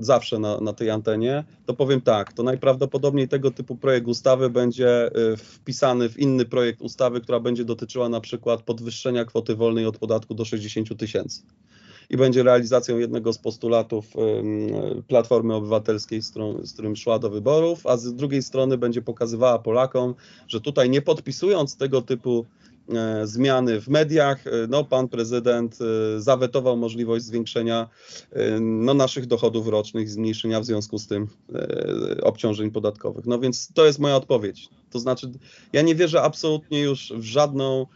zawsze 0.00 0.38
na, 0.38 0.60
na 0.60 0.72
tej 0.72 0.90
antenie, 0.90 1.44
to 1.66 1.74
powiem 1.74 2.00
tak, 2.00 2.32
to 2.32 2.42
najprawdopodobniej 2.42 3.28
tego 3.28 3.50
typu 3.50 3.76
projekt 3.76 4.06
ustawy 4.06 4.50
będzie 4.50 5.06
e, 5.06 5.36
wpisany 5.36 6.08
w 6.08 6.18
inny 6.18 6.44
projekt 6.44 6.80
ustawy, 6.80 7.20
która 7.20 7.40
będzie 7.40 7.64
dotyczyła 7.64 8.08
na 8.08 8.20
przykład 8.20 8.62
podwyższenia 8.62 9.24
kwoty 9.24 9.56
wolnej 9.56 9.86
od 9.86 9.98
podatku 9.98 10.34
do 10.34 10.44
60 10.44 10.98
tysięcy. 10.98 11.42
I 12.10 12.16
będzie 12.16 12.42
realizacją 12.42 12.98
jednego 12.98 13.32
z 13.32 13.38
postulatów 13.38 14.06
Platformy 15.08 15.54
Obywatelskiej, 15.54 16.22
z, 16.22 16.30
którą, 16.30 16.66
z 16.66 16.72
którym 16.72 16.96
szła 16.96 17.18
do 17.18 17.30
wyborów, 17.30 17.86
a 17.86 17.96
z 17.96 18.14
drugiej 18.14 18.42
strony 18.42 18.78
będzie 18.78 19.02
pokazywała 19.02 19.58
Polakom, 19.58 20.14
że 20.48 20.60
tutaj 20.60 20.90
nie 20.90 21.02
podpisując 21.02 21.76
tego 21.76 22.02
typu 22.02 22.46
zmiany 23.24 23.80
w 23.80 23.88
mediach, 23.88 24.46
e, 24.46 24.50
no, 24.68 24.84
pan 24.84 25.08
prezydent 25.08 25.78
e, 25.80 26.20
zawetował 26.20 26.76
możliwość 26.76 27.24
zwiększenia 27.24 27.88
no, 28.60 28.94
naszych 28.94 29.26
dochodów 29.26 29.68
rocznych, 29.68 30.10
zmniejszenia 30.10 30.60
w 30.60 30.64
związku 30.64 30.98
z 30.98 31.06
tym 31.06 31.28
obciążeń 32.22 32.70
podatkowych. 32.70 33.26
No 33.26 33.38
więc 33.38 33.72
to 33.74 33.86
jest 33.86 33.98
moja 33.98 34.16
odpowiedź. 34.16 34.68
To 34.90 34.98
znaczy, 34.98 35.30
ja 35.72 35.82
nie 35.82 35.94
wierzę 35.94 36.22
absolutnie 36.22 36.80
już 36.80 37.12
w 37.16 37.22
żadną, 37.22 37.86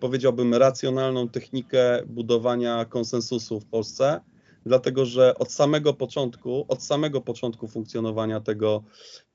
powiedziałbym, 0.00 0.54
racjonalną 0.54 1.28
technikę 1.28 2.02
budowania 2.06 2.84
konsensusu 2.84 3.60
w 3.60 3.64
Polsce 3.64 4.20
dlatego 4.66 5.06
że 5.06 5.38
od 5.38 5.52
samego 5.52 5.94
początku, 5.94 6.64
od 6.68 6.82
samego 6.82 7.20
początku 7.20 7.68
funkcjonowania 7.68 8.40
tego, 8.40 8.82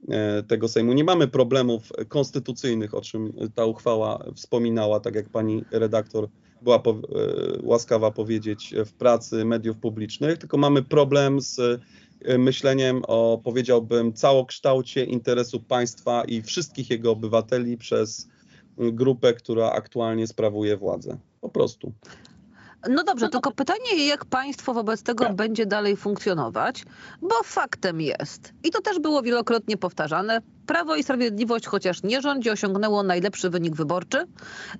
e, 0.10 0.44
tego 0.44 0.68
Sejmu 0.68 0.94
nie 0.94 1.04
mamy 1.04 1.28
problemów 1.28 1.92
konstytucyjnych, 2.08 2.94
o 2.94 3.02
czym 3.02 3.34
ta 3.56 3.66
uchwała 3.66 4.24
wspominała, 4.36 5.00
tak 5.00 5.16
jak 5.16 5.30
pani 5.30 5.64
redaktor 5.72 6.30
była 6.62 6.80
po, 6.80 6.92
e, 6.92 6.96
łaskawa 7.64 8.12
powiedzieć, 8.12 8.76
w 8.86 8.94
pracy 8.94 9.46
mediów 9.46 9.78
publicznych, 9.78 10.38
tylko 10.38 10.58
mamy 10.58 10.84
problem 10.84 11.42
z 11.42 11.60
e, 11.60 12.38
myśleniem 12.38 13.02
o, 13.08 13.42
powiedziałbym, 13.44 14.14
całokształcie 14.14 15.04
interesu 15.04 15.60
państwa 15.60 16.24
i 16.24 16.42
wszystkich 16.42 16.90
jego 16.90 17.12
obywateli 17.12 17.78
przez 17.78 18.28
grupę, 18.78 19.34
która 19.34 19.72
aktualnie 19.72 20.28
sprawuje 20.28 20.78
władzę. 20.78 21.18
Po 21.42 21.50
prostu. 21.50 21.92
No 22.90 23.04
dobrze, 23.04 23.30
tylko 23.30 23.52
pytanie, 23.52 24.08
jak 24.08 24.26
państwo 24.26 24.74
wobec 24.74 25.04
tego 25.04 25.26
tak. 25.26 25.36
będzie 25.36 25.66
dalej 25.66 25.98
funkcjonować, 25.98 26.84
bo 27.22 27.36
faktem 27.44 28.02
jest, 28.02 28.54
i 28.64 28.72
to 28.72 28.82
też 28.82 29.00
było 29.00 29.22
wielokrotnie 29.22 29.78
powtarzane, 29.78 30.42
Prawo 30.70 30.96
i 30.96 31.04
Sprawiedliwość, 31.04 31.66
chociaż 31.66 32.04
nie 32.04 32.22
rządzi, 32.22 32.50
osiągnęło 32.50 33.04
najlepszy 33.04 33.50
wynik 33.50 33.76
wyborczy. 33.76 34.18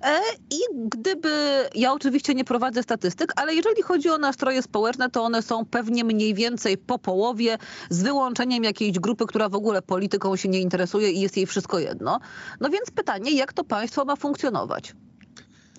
E, 0.02 0.20
I 0.50 0.58
gdyby, 0.74 1.30
ja 1.74 1.92
oczywiście 1.92 2.34
nie 2.34 2.44
prowadzę 2.44 2.82
statystyk, 2.82 3.32
ale 3.36 3.54
jeżeli 3.54 3.82
chodzi 3.82 4.10
o 4.10 4.18
nastroje 4.18 4.62
społeczne, 4.62 5.10
to 5.10 5.22
one 5.22 5.42
są 5.42 5.66
pewnie 5.66 6.04
mniej 6.04 6.34
więcej 6.34 6.78
po 6.78 6.98
połowie, 6.98 7.58
z 7.90 8.02
wyłączeniem 8.02 8.64
jakiejś 8.64 8.98
grupy, 8.98 9.26
która 9.26 9.48
w 9.48 9.54
ogóle 9.54 9.82
polityką 9.82 10.36
się 10.36 10.48
nie 10.48 10.60
interesuje 10.60 11.10
i 11.10 11.20
jest 11.20 11.36
jej 11.36 11.46
wszystko 11.46 11.78
jedno. 11.78 12.20
No 12.60 12.70
więc 12.70 12.90
pytanie, 12.90 13.30
jak 13.30 13.52
to 13.52 13.64
państwo 13.64 14.04
ma 14.04 14.16
funkcjonować? 14.16 14.94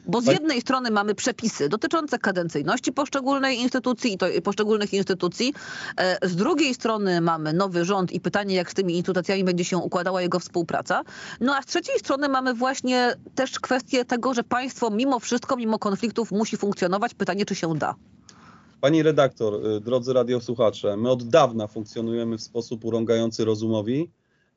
Bo 0.07 0.21
z 0.21 0.25
jednej 0.25 0.61
strony 0.61 0.91
mamy 0.91 1.15
przepisy 1.15 1.69
dotyczące 1.69 2.19
kadencyjności 2.19 2.91
poszczególnej 2.91 3.59
instytucji 3.59 4.13
i 4.13 4.17
to 4.17 4.25
poszczególnych 4.43 4.93
instytucji, 4.93 5.53
e, 5.97 6.27
z 6.29 6.35
drugiej 6.35 6.73
strony 6.73 7.21
mamy 7.21 7.53
nowy 7.53 7.85
rząd 7.85 8.11
i 8.11 8.19
pytanie, 8.19 8.55
jak 8.55 8.71
z 8.71 8.73
tymi 8.73 8.97
instytucjami 8.97 9.43
będzie 9.43 9.65
się 9.65 9.77
układała 9.77 10.21
jego 10.21 10.39
współpraca. 10.39 11.03
No 11.39 11.55
a 11.55 11.61
z 11.61 11.65
trzeciej 11.65 11.99
strony 11.99 12.29
mamy 12.29 12.53
właśnie 12.53 13.15
też 13.35 13.59
kwestię 13.59 14.05
tego, 14.05 14.33
że 14.33 14.43
państwo 14.43 14.89
mimo 14.89 15.19
wszystko, 15.19 15.55
mimo 15.57 15.79
konfliktów 15.79 16.31
musi 16.31 16.57
funkcjonować. 16.57 17.13
Pytanie, 17.13 17.45
czy 17.45 17.55
się 17.55 17.75
da. 17.75 17.95
Pani 18.81 19.03
redaktor, 19.03 19.65
y, 19.65 19.79
drodzy 19.81 20.13
radiosłuchacze, 20.13 20.97
my 20.97 21.09
od 21.09 21.23
dawna 21.23 21.67
funkcjonujemy 21.67 22.37
w 22.37 22.41
sposób 22.41 22.85
urągający 22.85 23.45
rozumowi 23.45 24.11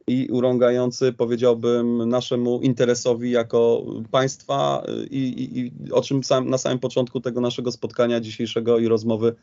i 0.07 0.29
urągający, 0.31 1.13
powiedziałbym, 1.13 2.09
naszemu 2.09 2.61
interesowi 2.61 3.31
jako 3.31 3.85
państwa 4.11 4.85
i, 5.11 5.19
i, 5.19 5.59
i 5.59 5.93
o 5.93 6.03
czym 6.03 6.25
sam, 6.25 6.51
na 6.51 6.59
samym 6.59 6.79
początku 6.79 7.21
tego 7.21 7.41
naszego 7.41 7.73
spotkania 7.73 8.21
dzisiejszego 8.21 8.79
i 8.79 8.89
rozmowy 8.89 9.35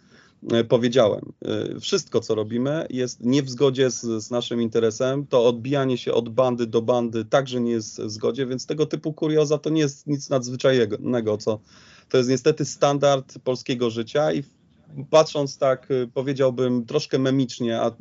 e, 0.52 0.64
powiedziałem. 0.64 1.32
E, 1.46 1.80
wszystko, 1.80 2.20
co 2.20 2.36
robimy, 2.36 2.88
jest 2.90 3.24
nie 3.24 3.44
w 3.44 3.50
zgodzie 3.50 3.92
z, 3.92 4.02
z, 4.02 4.32
naszym 4.32 4.62
interesem. 4.62 5.28
To 5.28 5.46
odbijanie 5.46 5.98
się 5.98 6.14
od 6.14 6.30
bandy 6.30 6.68
do 6.68 6.82
bandy 6.82 7.26
także 7.26 7.62
nie 7.62 7.72
jest 7.72 8.02
w 8.02 8.10
zgodzie, 8.10 8.46
więc 8.46 8.66
tego 8.66 8.86
typu 8.86 9.14
kurioza 9.14 9.58
to 9.58 9.70
nie 9.70 9.82
jest 9.82 10.08
nic 10.08 10.30
nadzwyczajnego, 10.30 11.38
co 11.38 11.60
to 12.10 12.18
jest 12.18 12.30
niestety 12.30 12.66
standard 12.66 13.40
polskiego 13.40 13.90
życia 13.90 14.34
i 14.34 14.44
patrząc 15.10 15.58
tak, 15.58 15.88
powiedziałbym, 16.14 16.86
troszkę 16.86 17.20
memicznie 17.20 17.82
a, 17.82 17.92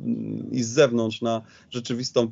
i 0.51 0.63
z 0.63 0.67
zewnątrz 0.67 1.21
na 1.21 1.41
rzeczywistą 1.69 2.31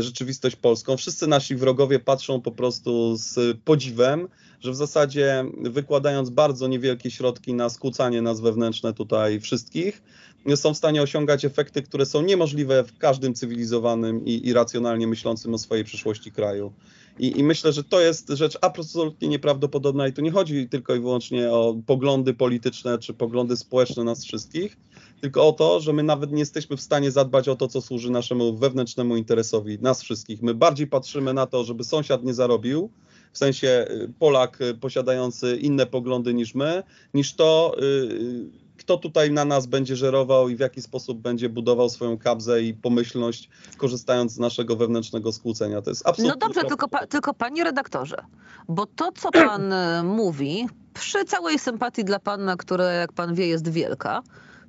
rzeczywistość 0.00 0.56
polską. 0.56 0.96
Wszyscy 0.96 1.26
nasi 1.26 1.56
wrogowie 1.56 1.98
patrzą 1.98 2.40
po 2.40 2.52
prostu 2.52 3.16
z 3.16 3.58
podziwem, 3.64 4.28
że 4.60 4.70
w 4.70 4.76
zasadzie 4.76 5.44
wykładając 5.62 6.30
bardzo 6.30 6.68
niewielkie 6.68 7.10
środki 7.10 7.54
na 7.54 7.68
skłócanie 7.68 8.22
nas 8.22 8.40
wewnętrzne 8.40 8.92
tutaj 8.92 9.40
wszystkich, 9.40 10.02
są 10.56 10.74
w 10.74 10.76
stanie 10.76 11.02
osiągać 11.02 11.44
efekty, 11.44 11.82
które 11.82 12.06
są 12.06 12.22
niemożliwe 12.22 12.84
w 12.84 12.98
każdym 12.98 13.34
cywilizowanym 13.34 14.24
i, 14.24 14.46
i 14.46 14.52
racjonalnie 14.52 15.06
myślącym 15.06 15.54
o 15.54 15.58
swojej 15.58 15.84
przyszłości 15.84 16.32
kraju. 16.32 16.72
I, 17.18 17.38
I, 17.38 17.44
myślę, 17.44 17.72
że 17.72 17.84
to 17.84 18.00
jest 18.00 18.28
rzecz 18.28 18.58
absolutnie 18.60 19.28
nieprawdopodobna 19.28 20.08
i 20.08 20.12
tu 20.12 20.22
nie 20.22 20.30
chodzi 20.30 20.68
tylko 20.68 20.94
i 20.94 21.00
wyłącznie 21.00 21.50
o 21.50 21.76
poglądy 21.86 22.34
polityczne 22.34 22.98
czy 22.98 23.14
poglądy 23.14 23.56
społeczne 23.56 24.04
nas 24.04 24.24
wszystkich, 24.24 24.76
tylko 25.24 25.48
o 25.48 25.52
to, 25.52 25.80
że 25.80 25.92
my 25.92 26.02
nawet 26.02 26.32
nie 26.32 26.38
jesteśmy 26.38 26.76
w 26.76 26.80
stanie 26.80 27.10
zadbać 27.10 27.48
o 27.48 27.56
to, 27.56 27.68
co 27.68 27.80
służy 27.80 28.10
naszemu 28.10 28.56
wewnętrznemu 28.56 29.16
interesowi, 29.16 29.78
nas 29.80 30.02
wszystkich. 30.02 30.42
My 30.42 30.54
bardziej 30.54 30.86
patrzymy 30.86 31.34
na 31.34 31.46
to, 31.46 31.64
żeby 31.64 31.84
sąsiad 31.84 32.24
nie 32.24 32.34
zarobił, 32.34 32.90
w 33.32 33.38
sensie 33.38 33.86
y, 33.90 34.12
Polak 34.18 34.60
y, 34.60 34.74
posiadający 34.74 35.56
inne 35.56 35.86
poglądy 35.86 36.34
niż 36.34 36.54
my, 36.54 36.82
niż 37.14 37.34
to, 37.34 37.76
y, 37.82 38.50
kto 38.76 38.96
tutaj 38.96 39.30
na 39.30 39.44
nas 39.44 39.66
będzie 39.66 39.96
żerował 39.96 40.48
i 40.48 40.56
w 40.56 40.60
jaki 40.60 40.82
sposób 40.82 41.18
będzie 41.18 41.48
budował 41.48 41.88
swoją 41.88 42.18
kabzę 42.18 42.62
i 42.62 42.74
pomyślność, 42.74 43.48
korzystając 43.76 44.32
z 44.32 44.38
naszego 44.38 44.76
wewnętrznego 44.76 45.32
skłócenia. 45.32 45.82
To 45.82 45.90
jest 45.90 46.08
absolutnie. 46.08 46.38
No 46.40 46.48
dobrze, 46.48 46.68
tylko, 46.68 46.88
pa, 46.88 47.06
tylko 47.06 47.34
panie 47.34 47.64
redaktorze, 47.64 48.16
bo 48.68 48.86
to, 48.86 49.12
co 49.12 49.30
pan 49.30 49.74
mówi, 50.04 50.66
przy 50.94 51.24
całej 51.24 51.58
sympatii 51.58 52.04
dla 52.04 52.18
pana, 52.18 52.56
która, 52.56 52.84
jak 52.84 53.12
pan 53.12 53.34
wie, 53.34 53.46
jest 53.46 53.68
wielka, 53.68 54.22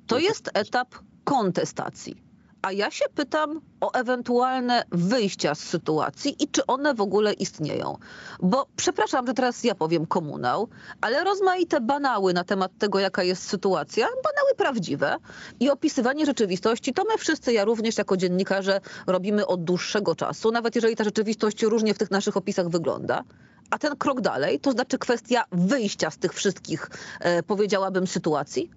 to 0.06 0.18
jest 0.18 0.50
etap 0.54 0.94
kontestacji. 1.24 2.26
A 2.62 2.72
ja 2.72 2.90
się 2.90 3.04
pytam 3.14 3.60
o 3.80 3.92
ewentualne 3.92 4.84
wyjścia 4.90 5.54
z 5.54 5.58
sytuacji 5.58 6.36
i 6.42 6.48
czy 6.48 6.66
one 6.66 6.94
w 6.94 7.00
ogóle 7.00 7.32
istnieją. 7.32 7.98
Bo 8.40 8.66
przepraszam, 8.76 9.26
że 9.26 9.34
teraz 9.34 9.64
ja 9.64 9.74
powiem 9.74 10.06
komunał, 10.06 10.68
ale 11.00 11.24
rozmaite 11.24 11.80
banały 11.80 12.32
na 12.32 12.44
temat 12.44 12.72
tego, 12.78 12.98
jaka 12.98 13.22
jest 13.22 13.48
sytuacja, 13.48 14.06
banały 14.06 14.54
prawdziwe 14.56 15.16
i 15.60 15.70
opisywanie 15.70 16.26
rzeczywistości, 16.26 16.92
to 16.92 17.04
my 17.04 17.18
wszyscy, 17.18 17.52
ja 17.52 17.64
również 17.64 17.98
jako 17.98 18.16
dziennikarze 18.16 18.80
robimy 19.06 19.46
od 19.46 19.64
dłuższego 19.64 20.14
czasu, 20.14 20.50
nawet 20.50 20.74
jeżeli 20.74 20.96
ta 20.96 21.04
rzeczywistość 21.04 21.62
różnie 21.62 21.94
w 21.94 21.98
tych 21.98 22.10
naszych 22.10 22.36
opisach 22.36 22.68
wygląda. 22.68 23.24
A 23.70 23.78
ten 23.78 23.96
krok 23.96 24.20
dalej, 24.20 24.60
to 24.60 24.72
znaczy 24.72 24.98
kwestia 24.98 25.44
wyjścia 25.52 26.10
z 26.10 26.18
tych 26.18 26.34
wszystkich, 26.34 26.90
e, 27.20 27.42
powiedziałabym, 27.42 28.06
sytuacji. 28.06 28.70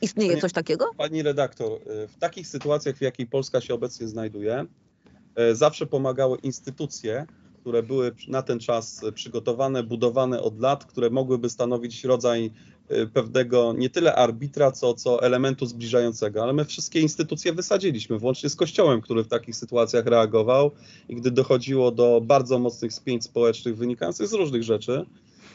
Istnieje 0.00 0.30
pani, 0.30 0.40
coś 0.40 0.52
takiego? 0.52 0.90
Pani 0.96 1.22
redaktor, 1.22 1.72
y, 1.72 2.08
w 2.08 2.18
takich 2.18 2.48
sytuacjach, 2.48 2.96
w 2.96 3.00
jakiej 3.00 3.26
Polska 3.26 3.60
się 3.60 3.74
obecnie 3.74 4.08
znajduje, 4.08 4.66
y, 5.52 5.54
zawsze 5.56 5.86
pomagały 5.86 6.38
instytucje, 6.38 7.26
które 7.60 7.82
były 7.82 8.12
na 8.28 8.42
ten 8.42 8.58
czas 8.58 9.00
przygotowane, 9.14 9.82
budowane 9.82 10.42
od 10.42 10.60
lat, 10.60 10.84
które 10.84 11.10
mogłyby 11.10 11.50
stanowić 11.50 12.04
rodzaj 12.04 12.50
y, 12.90 13.06
pewnego 13.06 13.74
nie 13.78 13.90
tyle 13.90 14.14
arbitra, 14.14 14.72
co, 14.72 14.94
co 14.94 15.22
elementu 15.22 15.66
zbliżającego. 15.66 16.42
Ale 16.42 16.52
my 16.52 16.64
wszystkie 16.64 17.00
instytucje 17.00 17.52
wysadziliśmy, 17.52 18.18
włącznie 18.18 18.50
z 18.50 18.56
Kościołem, 18.56 19.00
który 19.00 19.24
w 19.24 19.28
takich 19.28 19.56
sytuacjach 19.56 20.06
reagował 20.06 20.70
i 21.08 21.16
gdy 21.16 21.30
dochodziło 21.30 21.90
do 21.90 22.20
bardzo 22.20 22.58
mocnych 22.58 22.92
spięć 22.92 23.24
społecznych 23.24 23.76
wynikających 23.76 24.28
z 24.28 24.32
różnych 24.32 24.62
rzeczy, 24.62 25.06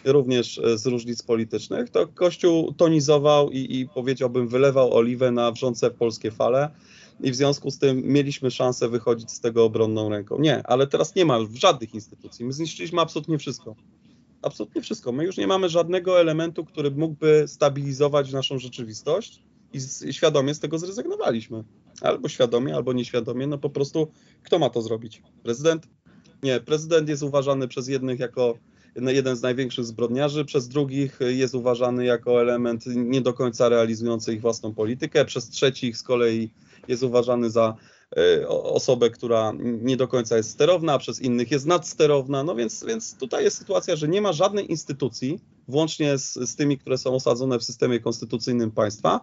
również 0.05 0.57
e, 0.57 0.77
z 0.77 0.85
różnic 0.85 1.23
politycznych, 1.23 1.89
to 1.89 2.07
Kościół 2.07 2.73
tonizował 2.73 3.51
i, 3.51 3.79
i 3.79 3.89
powiedziałbym 3.89 4.47
wylewał 4.47 4.93
oliwę 4.93 5.31
na 5.31 5.51
wrzące 5.51 5.91
polskie 5.91 6.31
fale. 6.31 6.69
i 7.19 7.31
w 7.31 7.35
związku 7.35 7.71
z 7.71 7.79
tym 7.79 8.01
mieliśmy 8.03 8.51
szansę 8.51 8.89
wychodzić 8.89 9.31
z 9.31 9.39
tego 9.39 9.63
obronną 9.63 10.09
ręką. 10.09 10.39
Nie, 10.39 10.67
ale 10.67 10.87
teraz 10.87 11.15
nie 11.15 11.25
ma 11.25 11.37
już 11.37 11.49
żadnych 11.59 11.93
instytucji. 11.93 12.45
My 12.45 12.53
zniszczyliśmy 12.53 13.01
absolutnie 13.01 13.37
wszystko. 13.37 13.75
Absolutnie 14.41 14.81
wszystko. 14.81 15.11
My 15.11 15.23
już 15.23 15.37
nie 15.37 15.47
mamy 15.47 15.69
żadnego 15.69 16.19
elementu, 16.19 16.65
który 16.65 16.91
mógłby 16.91 17.43
stabilizować 17.47 18.31
naszą 18.31 18.59
rzeczywistość 18.59 19.43
i 19.73 20.13
świadomie 20.13 20.53
z 20.53 20.59
tego 20.59 20.79
zrezygnowaliśmy. 20.79 21.63
Albo 22.01 22.29
świadomie, 22.29 22.75
albo 22.75 22.93
nieświadomie. 22.93 23.47
No 23.47 23.57
po 23.57 23.69
prostu 23.69 24.07
kto 24.43 24.59
ma 24.59 24.69
to 24.69 24.81
zrobić? 24.81 25.21
Prezydent? 25.43 25.87
Nie, 26.43 26.59
prezydent 26.59 27.09
jest 27.09 27.23
uważany 27.23 27.67
przez 27.67 27.87
jednych 27.87 28.19
jako 28.19 28.57
jeden 28.95 29.35
z 29.35 29.41
największych 29.41 29.85
zbrodniarzy, 29.85 30.45
przez 30.45 30.67
drugich 30.67 31.19
jest 31.27 31.55
uważany 31.55 32.05
jako 32.05 32.41
element 32.41 32.85
nie 32.87 33.21
do 33.21 33.33
końca 33.33 33.69
realizujący 33.69 34.33
ich 34.33 34.41
własną 34.41 34.73
politykę, 34.73 35.25
przez 35.25 35.49
trzecich 35.49 35.97
z 35.97 36.03
kolei 36.03 36.49
jest 36.87 37.03
uważany 37.03 37.49
za 37.49 37.75
e, 38.17 38.47
osobę, 38.47 39.09
która 39.09 39.53
nie 39.59 39.97
do 39.97 40.07
końca 40.07 40.37
jest 40.37 40.49
sterowna, 40.49 40.97
przez 40.97 41.21
innych 41.21 41.51
jest 41.51 41.65
nadsterowna. 41.65 42.43
No 42.43 42.55
więc, 42.55 42.85
więc 42.87 43.17
tutaj 43.17 43.43
jest 43.43 43.57
sytuacja, 43.57 43.95
że 43.95 44.07
nie 44.07 44.21
ma 44.21 44.33
żadnej 44.33 44.71
instytucji, 44.71 45.39
włącznie 45.67 46.17
z, 46.17 46.33
z 46.33 46.55
tymi, 46.55 46.77
które 46.77 46.97
są 46.97 47.15
osadzone 47.15 47.59
w 47.59 47.63
systemie 47.63 47.99
konstytucyjnym 47.99 48.71
państwa, 48.71 49.21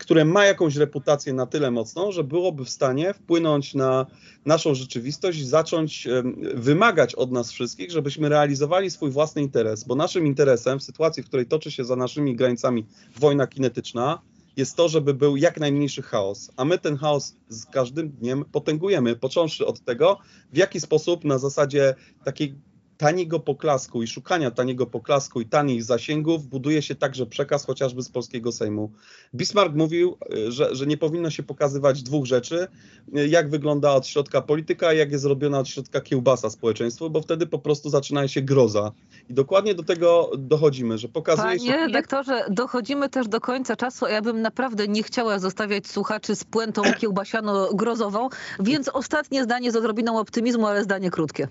które 0.00 0.24
ma 0.24 0.44
jakąś 0.44 0.76
reputację 0.76 1.32
na 1.32 1.46
tyle 1.46 1.70
mocną, 1.70 2.12
że 2.12 2.24
byłoby 2.24 2.64
w 2.64 2.70
stanie 2.70 3.14
wpłynąć 3.14 3.74
na 3.74 4.06
naszą 4.46 4.74
rzeczywistość 4.74 5.38
i 5.38 5.44
zacząć 5.44 6.08
wymagać 6.54 7.14
od 7.14 7.32
nas 7.32 7.52
wszystkich, 7.52 7.90
żebyśmy 7.90 8.28
realizowali 8.28 8.90
swój 8.90 9.10
własny 9.10 9.42
interes, 9.42 9.84
bo 9.84 9.94
naszym 9.94 10.26
interesem 10.26 10.78
w 10.78 10.82
sytuacji, 10.82 11.22
w 11.22 11.26
której 11.26 11.46
toczy 11.46 11.70
się 11.70 11.84
za 11.84 11.96
naszymi 11.96 12.36
granicami 12.36 12.86
wojna 13.16 13.46
kinetyczna, 13.46 14.22
jest 14.56 14.76
to, 14.76 14.88
żeby 14.88 15.14
był 15.14 15.36
jak 15.36 15.60
najmniejszy 15.60 16.02
chaos, 16.02 16.50
a 16.56 16.64
my 16.64 16.78
ten 16.78 16.96
chaos 16.96 17.36
z 17.48 17.66
każdym 17.66 18.10
dniem 18.10 18.44
potęgujemy, 18.52 19.16
począwszy 19.16 19.66
od 19.66 19.80
tego, 19.80 20.18
w 20.52 20.56
jaki 20.56 20.80
sposób 20.80 21.24
na 21.24 21.38
zasadzie 21.38 21.94
takiej 22.24 22.54
taniego 23.00 23.40
poklasku 23.40 24.02
i 24.02 24.06
szukania 24.06 24.50
taniego 24.50 24.86
poklasku 24.86 25.40
i 25.40 25.46
tanich 25.46 25.84
zasięgów 25.84 26.46
buduje 26.46 26.82
się 26.82 26.94
także 26.94 27.26
przekaz 27.26 27.66
chociażby 27.66 28.02
z 28.02 28.08
polskiego 28.08 28.52
Sejmu. 28.52 28.90
Bismarck 29.34 29.74
mówił, 29.74 30.16
y, 30.34 30.52
że, 30.52 30.74
że 30.74 30.86
nie 30.86 30.96
powinno 30.96 31.30
się 31.30 31.42
pokazywać 31.42 32.02
dwóch 32.02 32.26
rzeczy, 32.26 32.68
y, 33.16 33.28
jak 33.28 33.50
wygląda 33.50 33.92
od 33.92 34.06
środka 34.06 34.42
polityka, 34.42 34.88
a 34.88 34.92
jak 34.92 35.12
jest 35.12 35.22
zrobiona 35.22 35.58
od 35.58 35.68
środka 35.68 36.00
kiełbasa 36.00 36.50
społeczeństwu, 36.50 37.10
bo 37.10 37.20
wtedy 37.20 37.46
po 37.46 37.58
prostu 37.58 37.90
zaczyna 37.90 38.28
się 38.28 38.42
groza. 38.42 38.92
I 39.28 39.34
dokładnie 39.34 39.74
do 39.74 39.82
tego 39.82 40.30
dochodzimy, 40.38 40.98
że 40.98 41.08
pokazuje 41.08 41.48
Panie 41.48 41.60
się... 41.60 41.72
Panie 41.72 41.86
redaktorze, 41.86 42.44
dochodzimy 42.50 43.08
też 43.08 43.28
do 43.28 43.40
końca 43.40 43.76
czasu, 43.76 44.04
a 44.04 44.10
ja 44.10 44.22
bym 44.22 44.42
naprawdę 44.42 44.88
nie 44.88 45.02
chciała 45.02 45.38
zostawiać 45.38 45.86
słuchaczy 45.86 46.36
z 46.36 46.44
puentą 46.44 46.82
kiełbasiano-grozową, 46.82 48.28
więc 48.60 48.88
ostatnie 48.88 49.44
zdanie 49.44 49.72
z 49.72 49.76
odrobiną 49.76 50.18
optymizmu, 50.18 50.66
ale 50.66 50.84
zdanie 50.84 51.10
krótkie. 51.10 51.48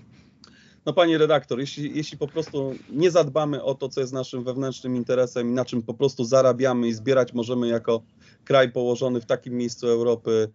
No 0.86 0.92
pani 0.92 1.18
redaktor, 1.18 1.60
jeśli, 1.60 1.96
jeśli 1.96 2.18
po 2.18 2.28
prostu 2.28 2.72
nie 2.88 3.10
zadbamy 3.10 3.62
o 3.62 3.74
to, 3.74 3.88
co 3.88 4.00
jest 4.00 4.12
naszym 4.12 4.44
wewnętrznym 4.44 4.96
interesem 4.96 5.48
i 5.48 5.52
na 5.52 5.64
czym 5.64 5.82
po 5.82 5.94
prostu 5.94 6.24
zarabiamy 6.24 6.88
i 6.88 6.92
zbierać 6.92 7.32
możemy 7.32 7.68
jako 7.68 8.02
kraj 8.44 8.72
położony 8.72 9.20
w 9.20 9.26
takim 9.26 9.54
miejscu 9.54 9.88
Europy, 9.88 10.52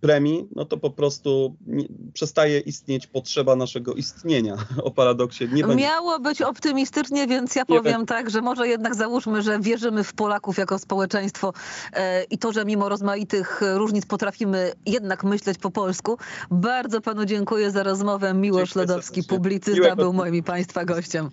premii, 0.00 0.48
no 0.56 0.64
to 0.64 0.76
po 0.76 0.90
prostu 0.90 1.56
nie, 1.66 1.84
przestaje 2.12 2.60
istnieć 2.60 3.06
potrzeba 3.06 3.56
naszego 3.56 3.94
istnienia. 3.94 4.56
O 4.86 4.90
paradoksie 4.90 5.48
nie 5.52 5.62
będzie. 5.62 5.84
Miało 5.84 6.18
być 6.18 6.42
optymistycznie, 6.42 7.26
więc 7.26 7.54
ja 7.54 7.64
powiem 7.64 8.06
tak, 8.06 8.30
że 8.30 8.42
może 8.42 8.68
jednak 8.68 8.94
załóżmy, 8.94 9.42
że 9.42 9.60
wierzymy 9.60 10.04
w 10.04 10.12
Polaków 10.12 10.58
jako 10.58 10.78
społeczeństwo 10.78 11.52
e, 11.92 12.24
i 12.24 12.38
to, 12.38 12.52
że 12.52 12.64
mimo 12.64 12.88
rozmaitych 12.88 13.60
różnic 13.74 14.06
potrafimy 14.06 14.72
jednak 14.86 15.24
myśleć 15.24 15.58
po 15.58 15.70
polsku. 15.70 16.18
Bardzo 16.50 17.00
panu 17.00 17.24
dziękuję 17.24 17.70
za 17.70 17.82
rozmowę. 17.82 18.34
Miłosz 18.34 18.74
Lodowski, 18.74 19.22
publicysta, 19.24 19.96
był 19.96 20.12
moim 20.12 20.34
i 20.34 20.42
państwa 20.42 20.84
gościem. 20.84 21.30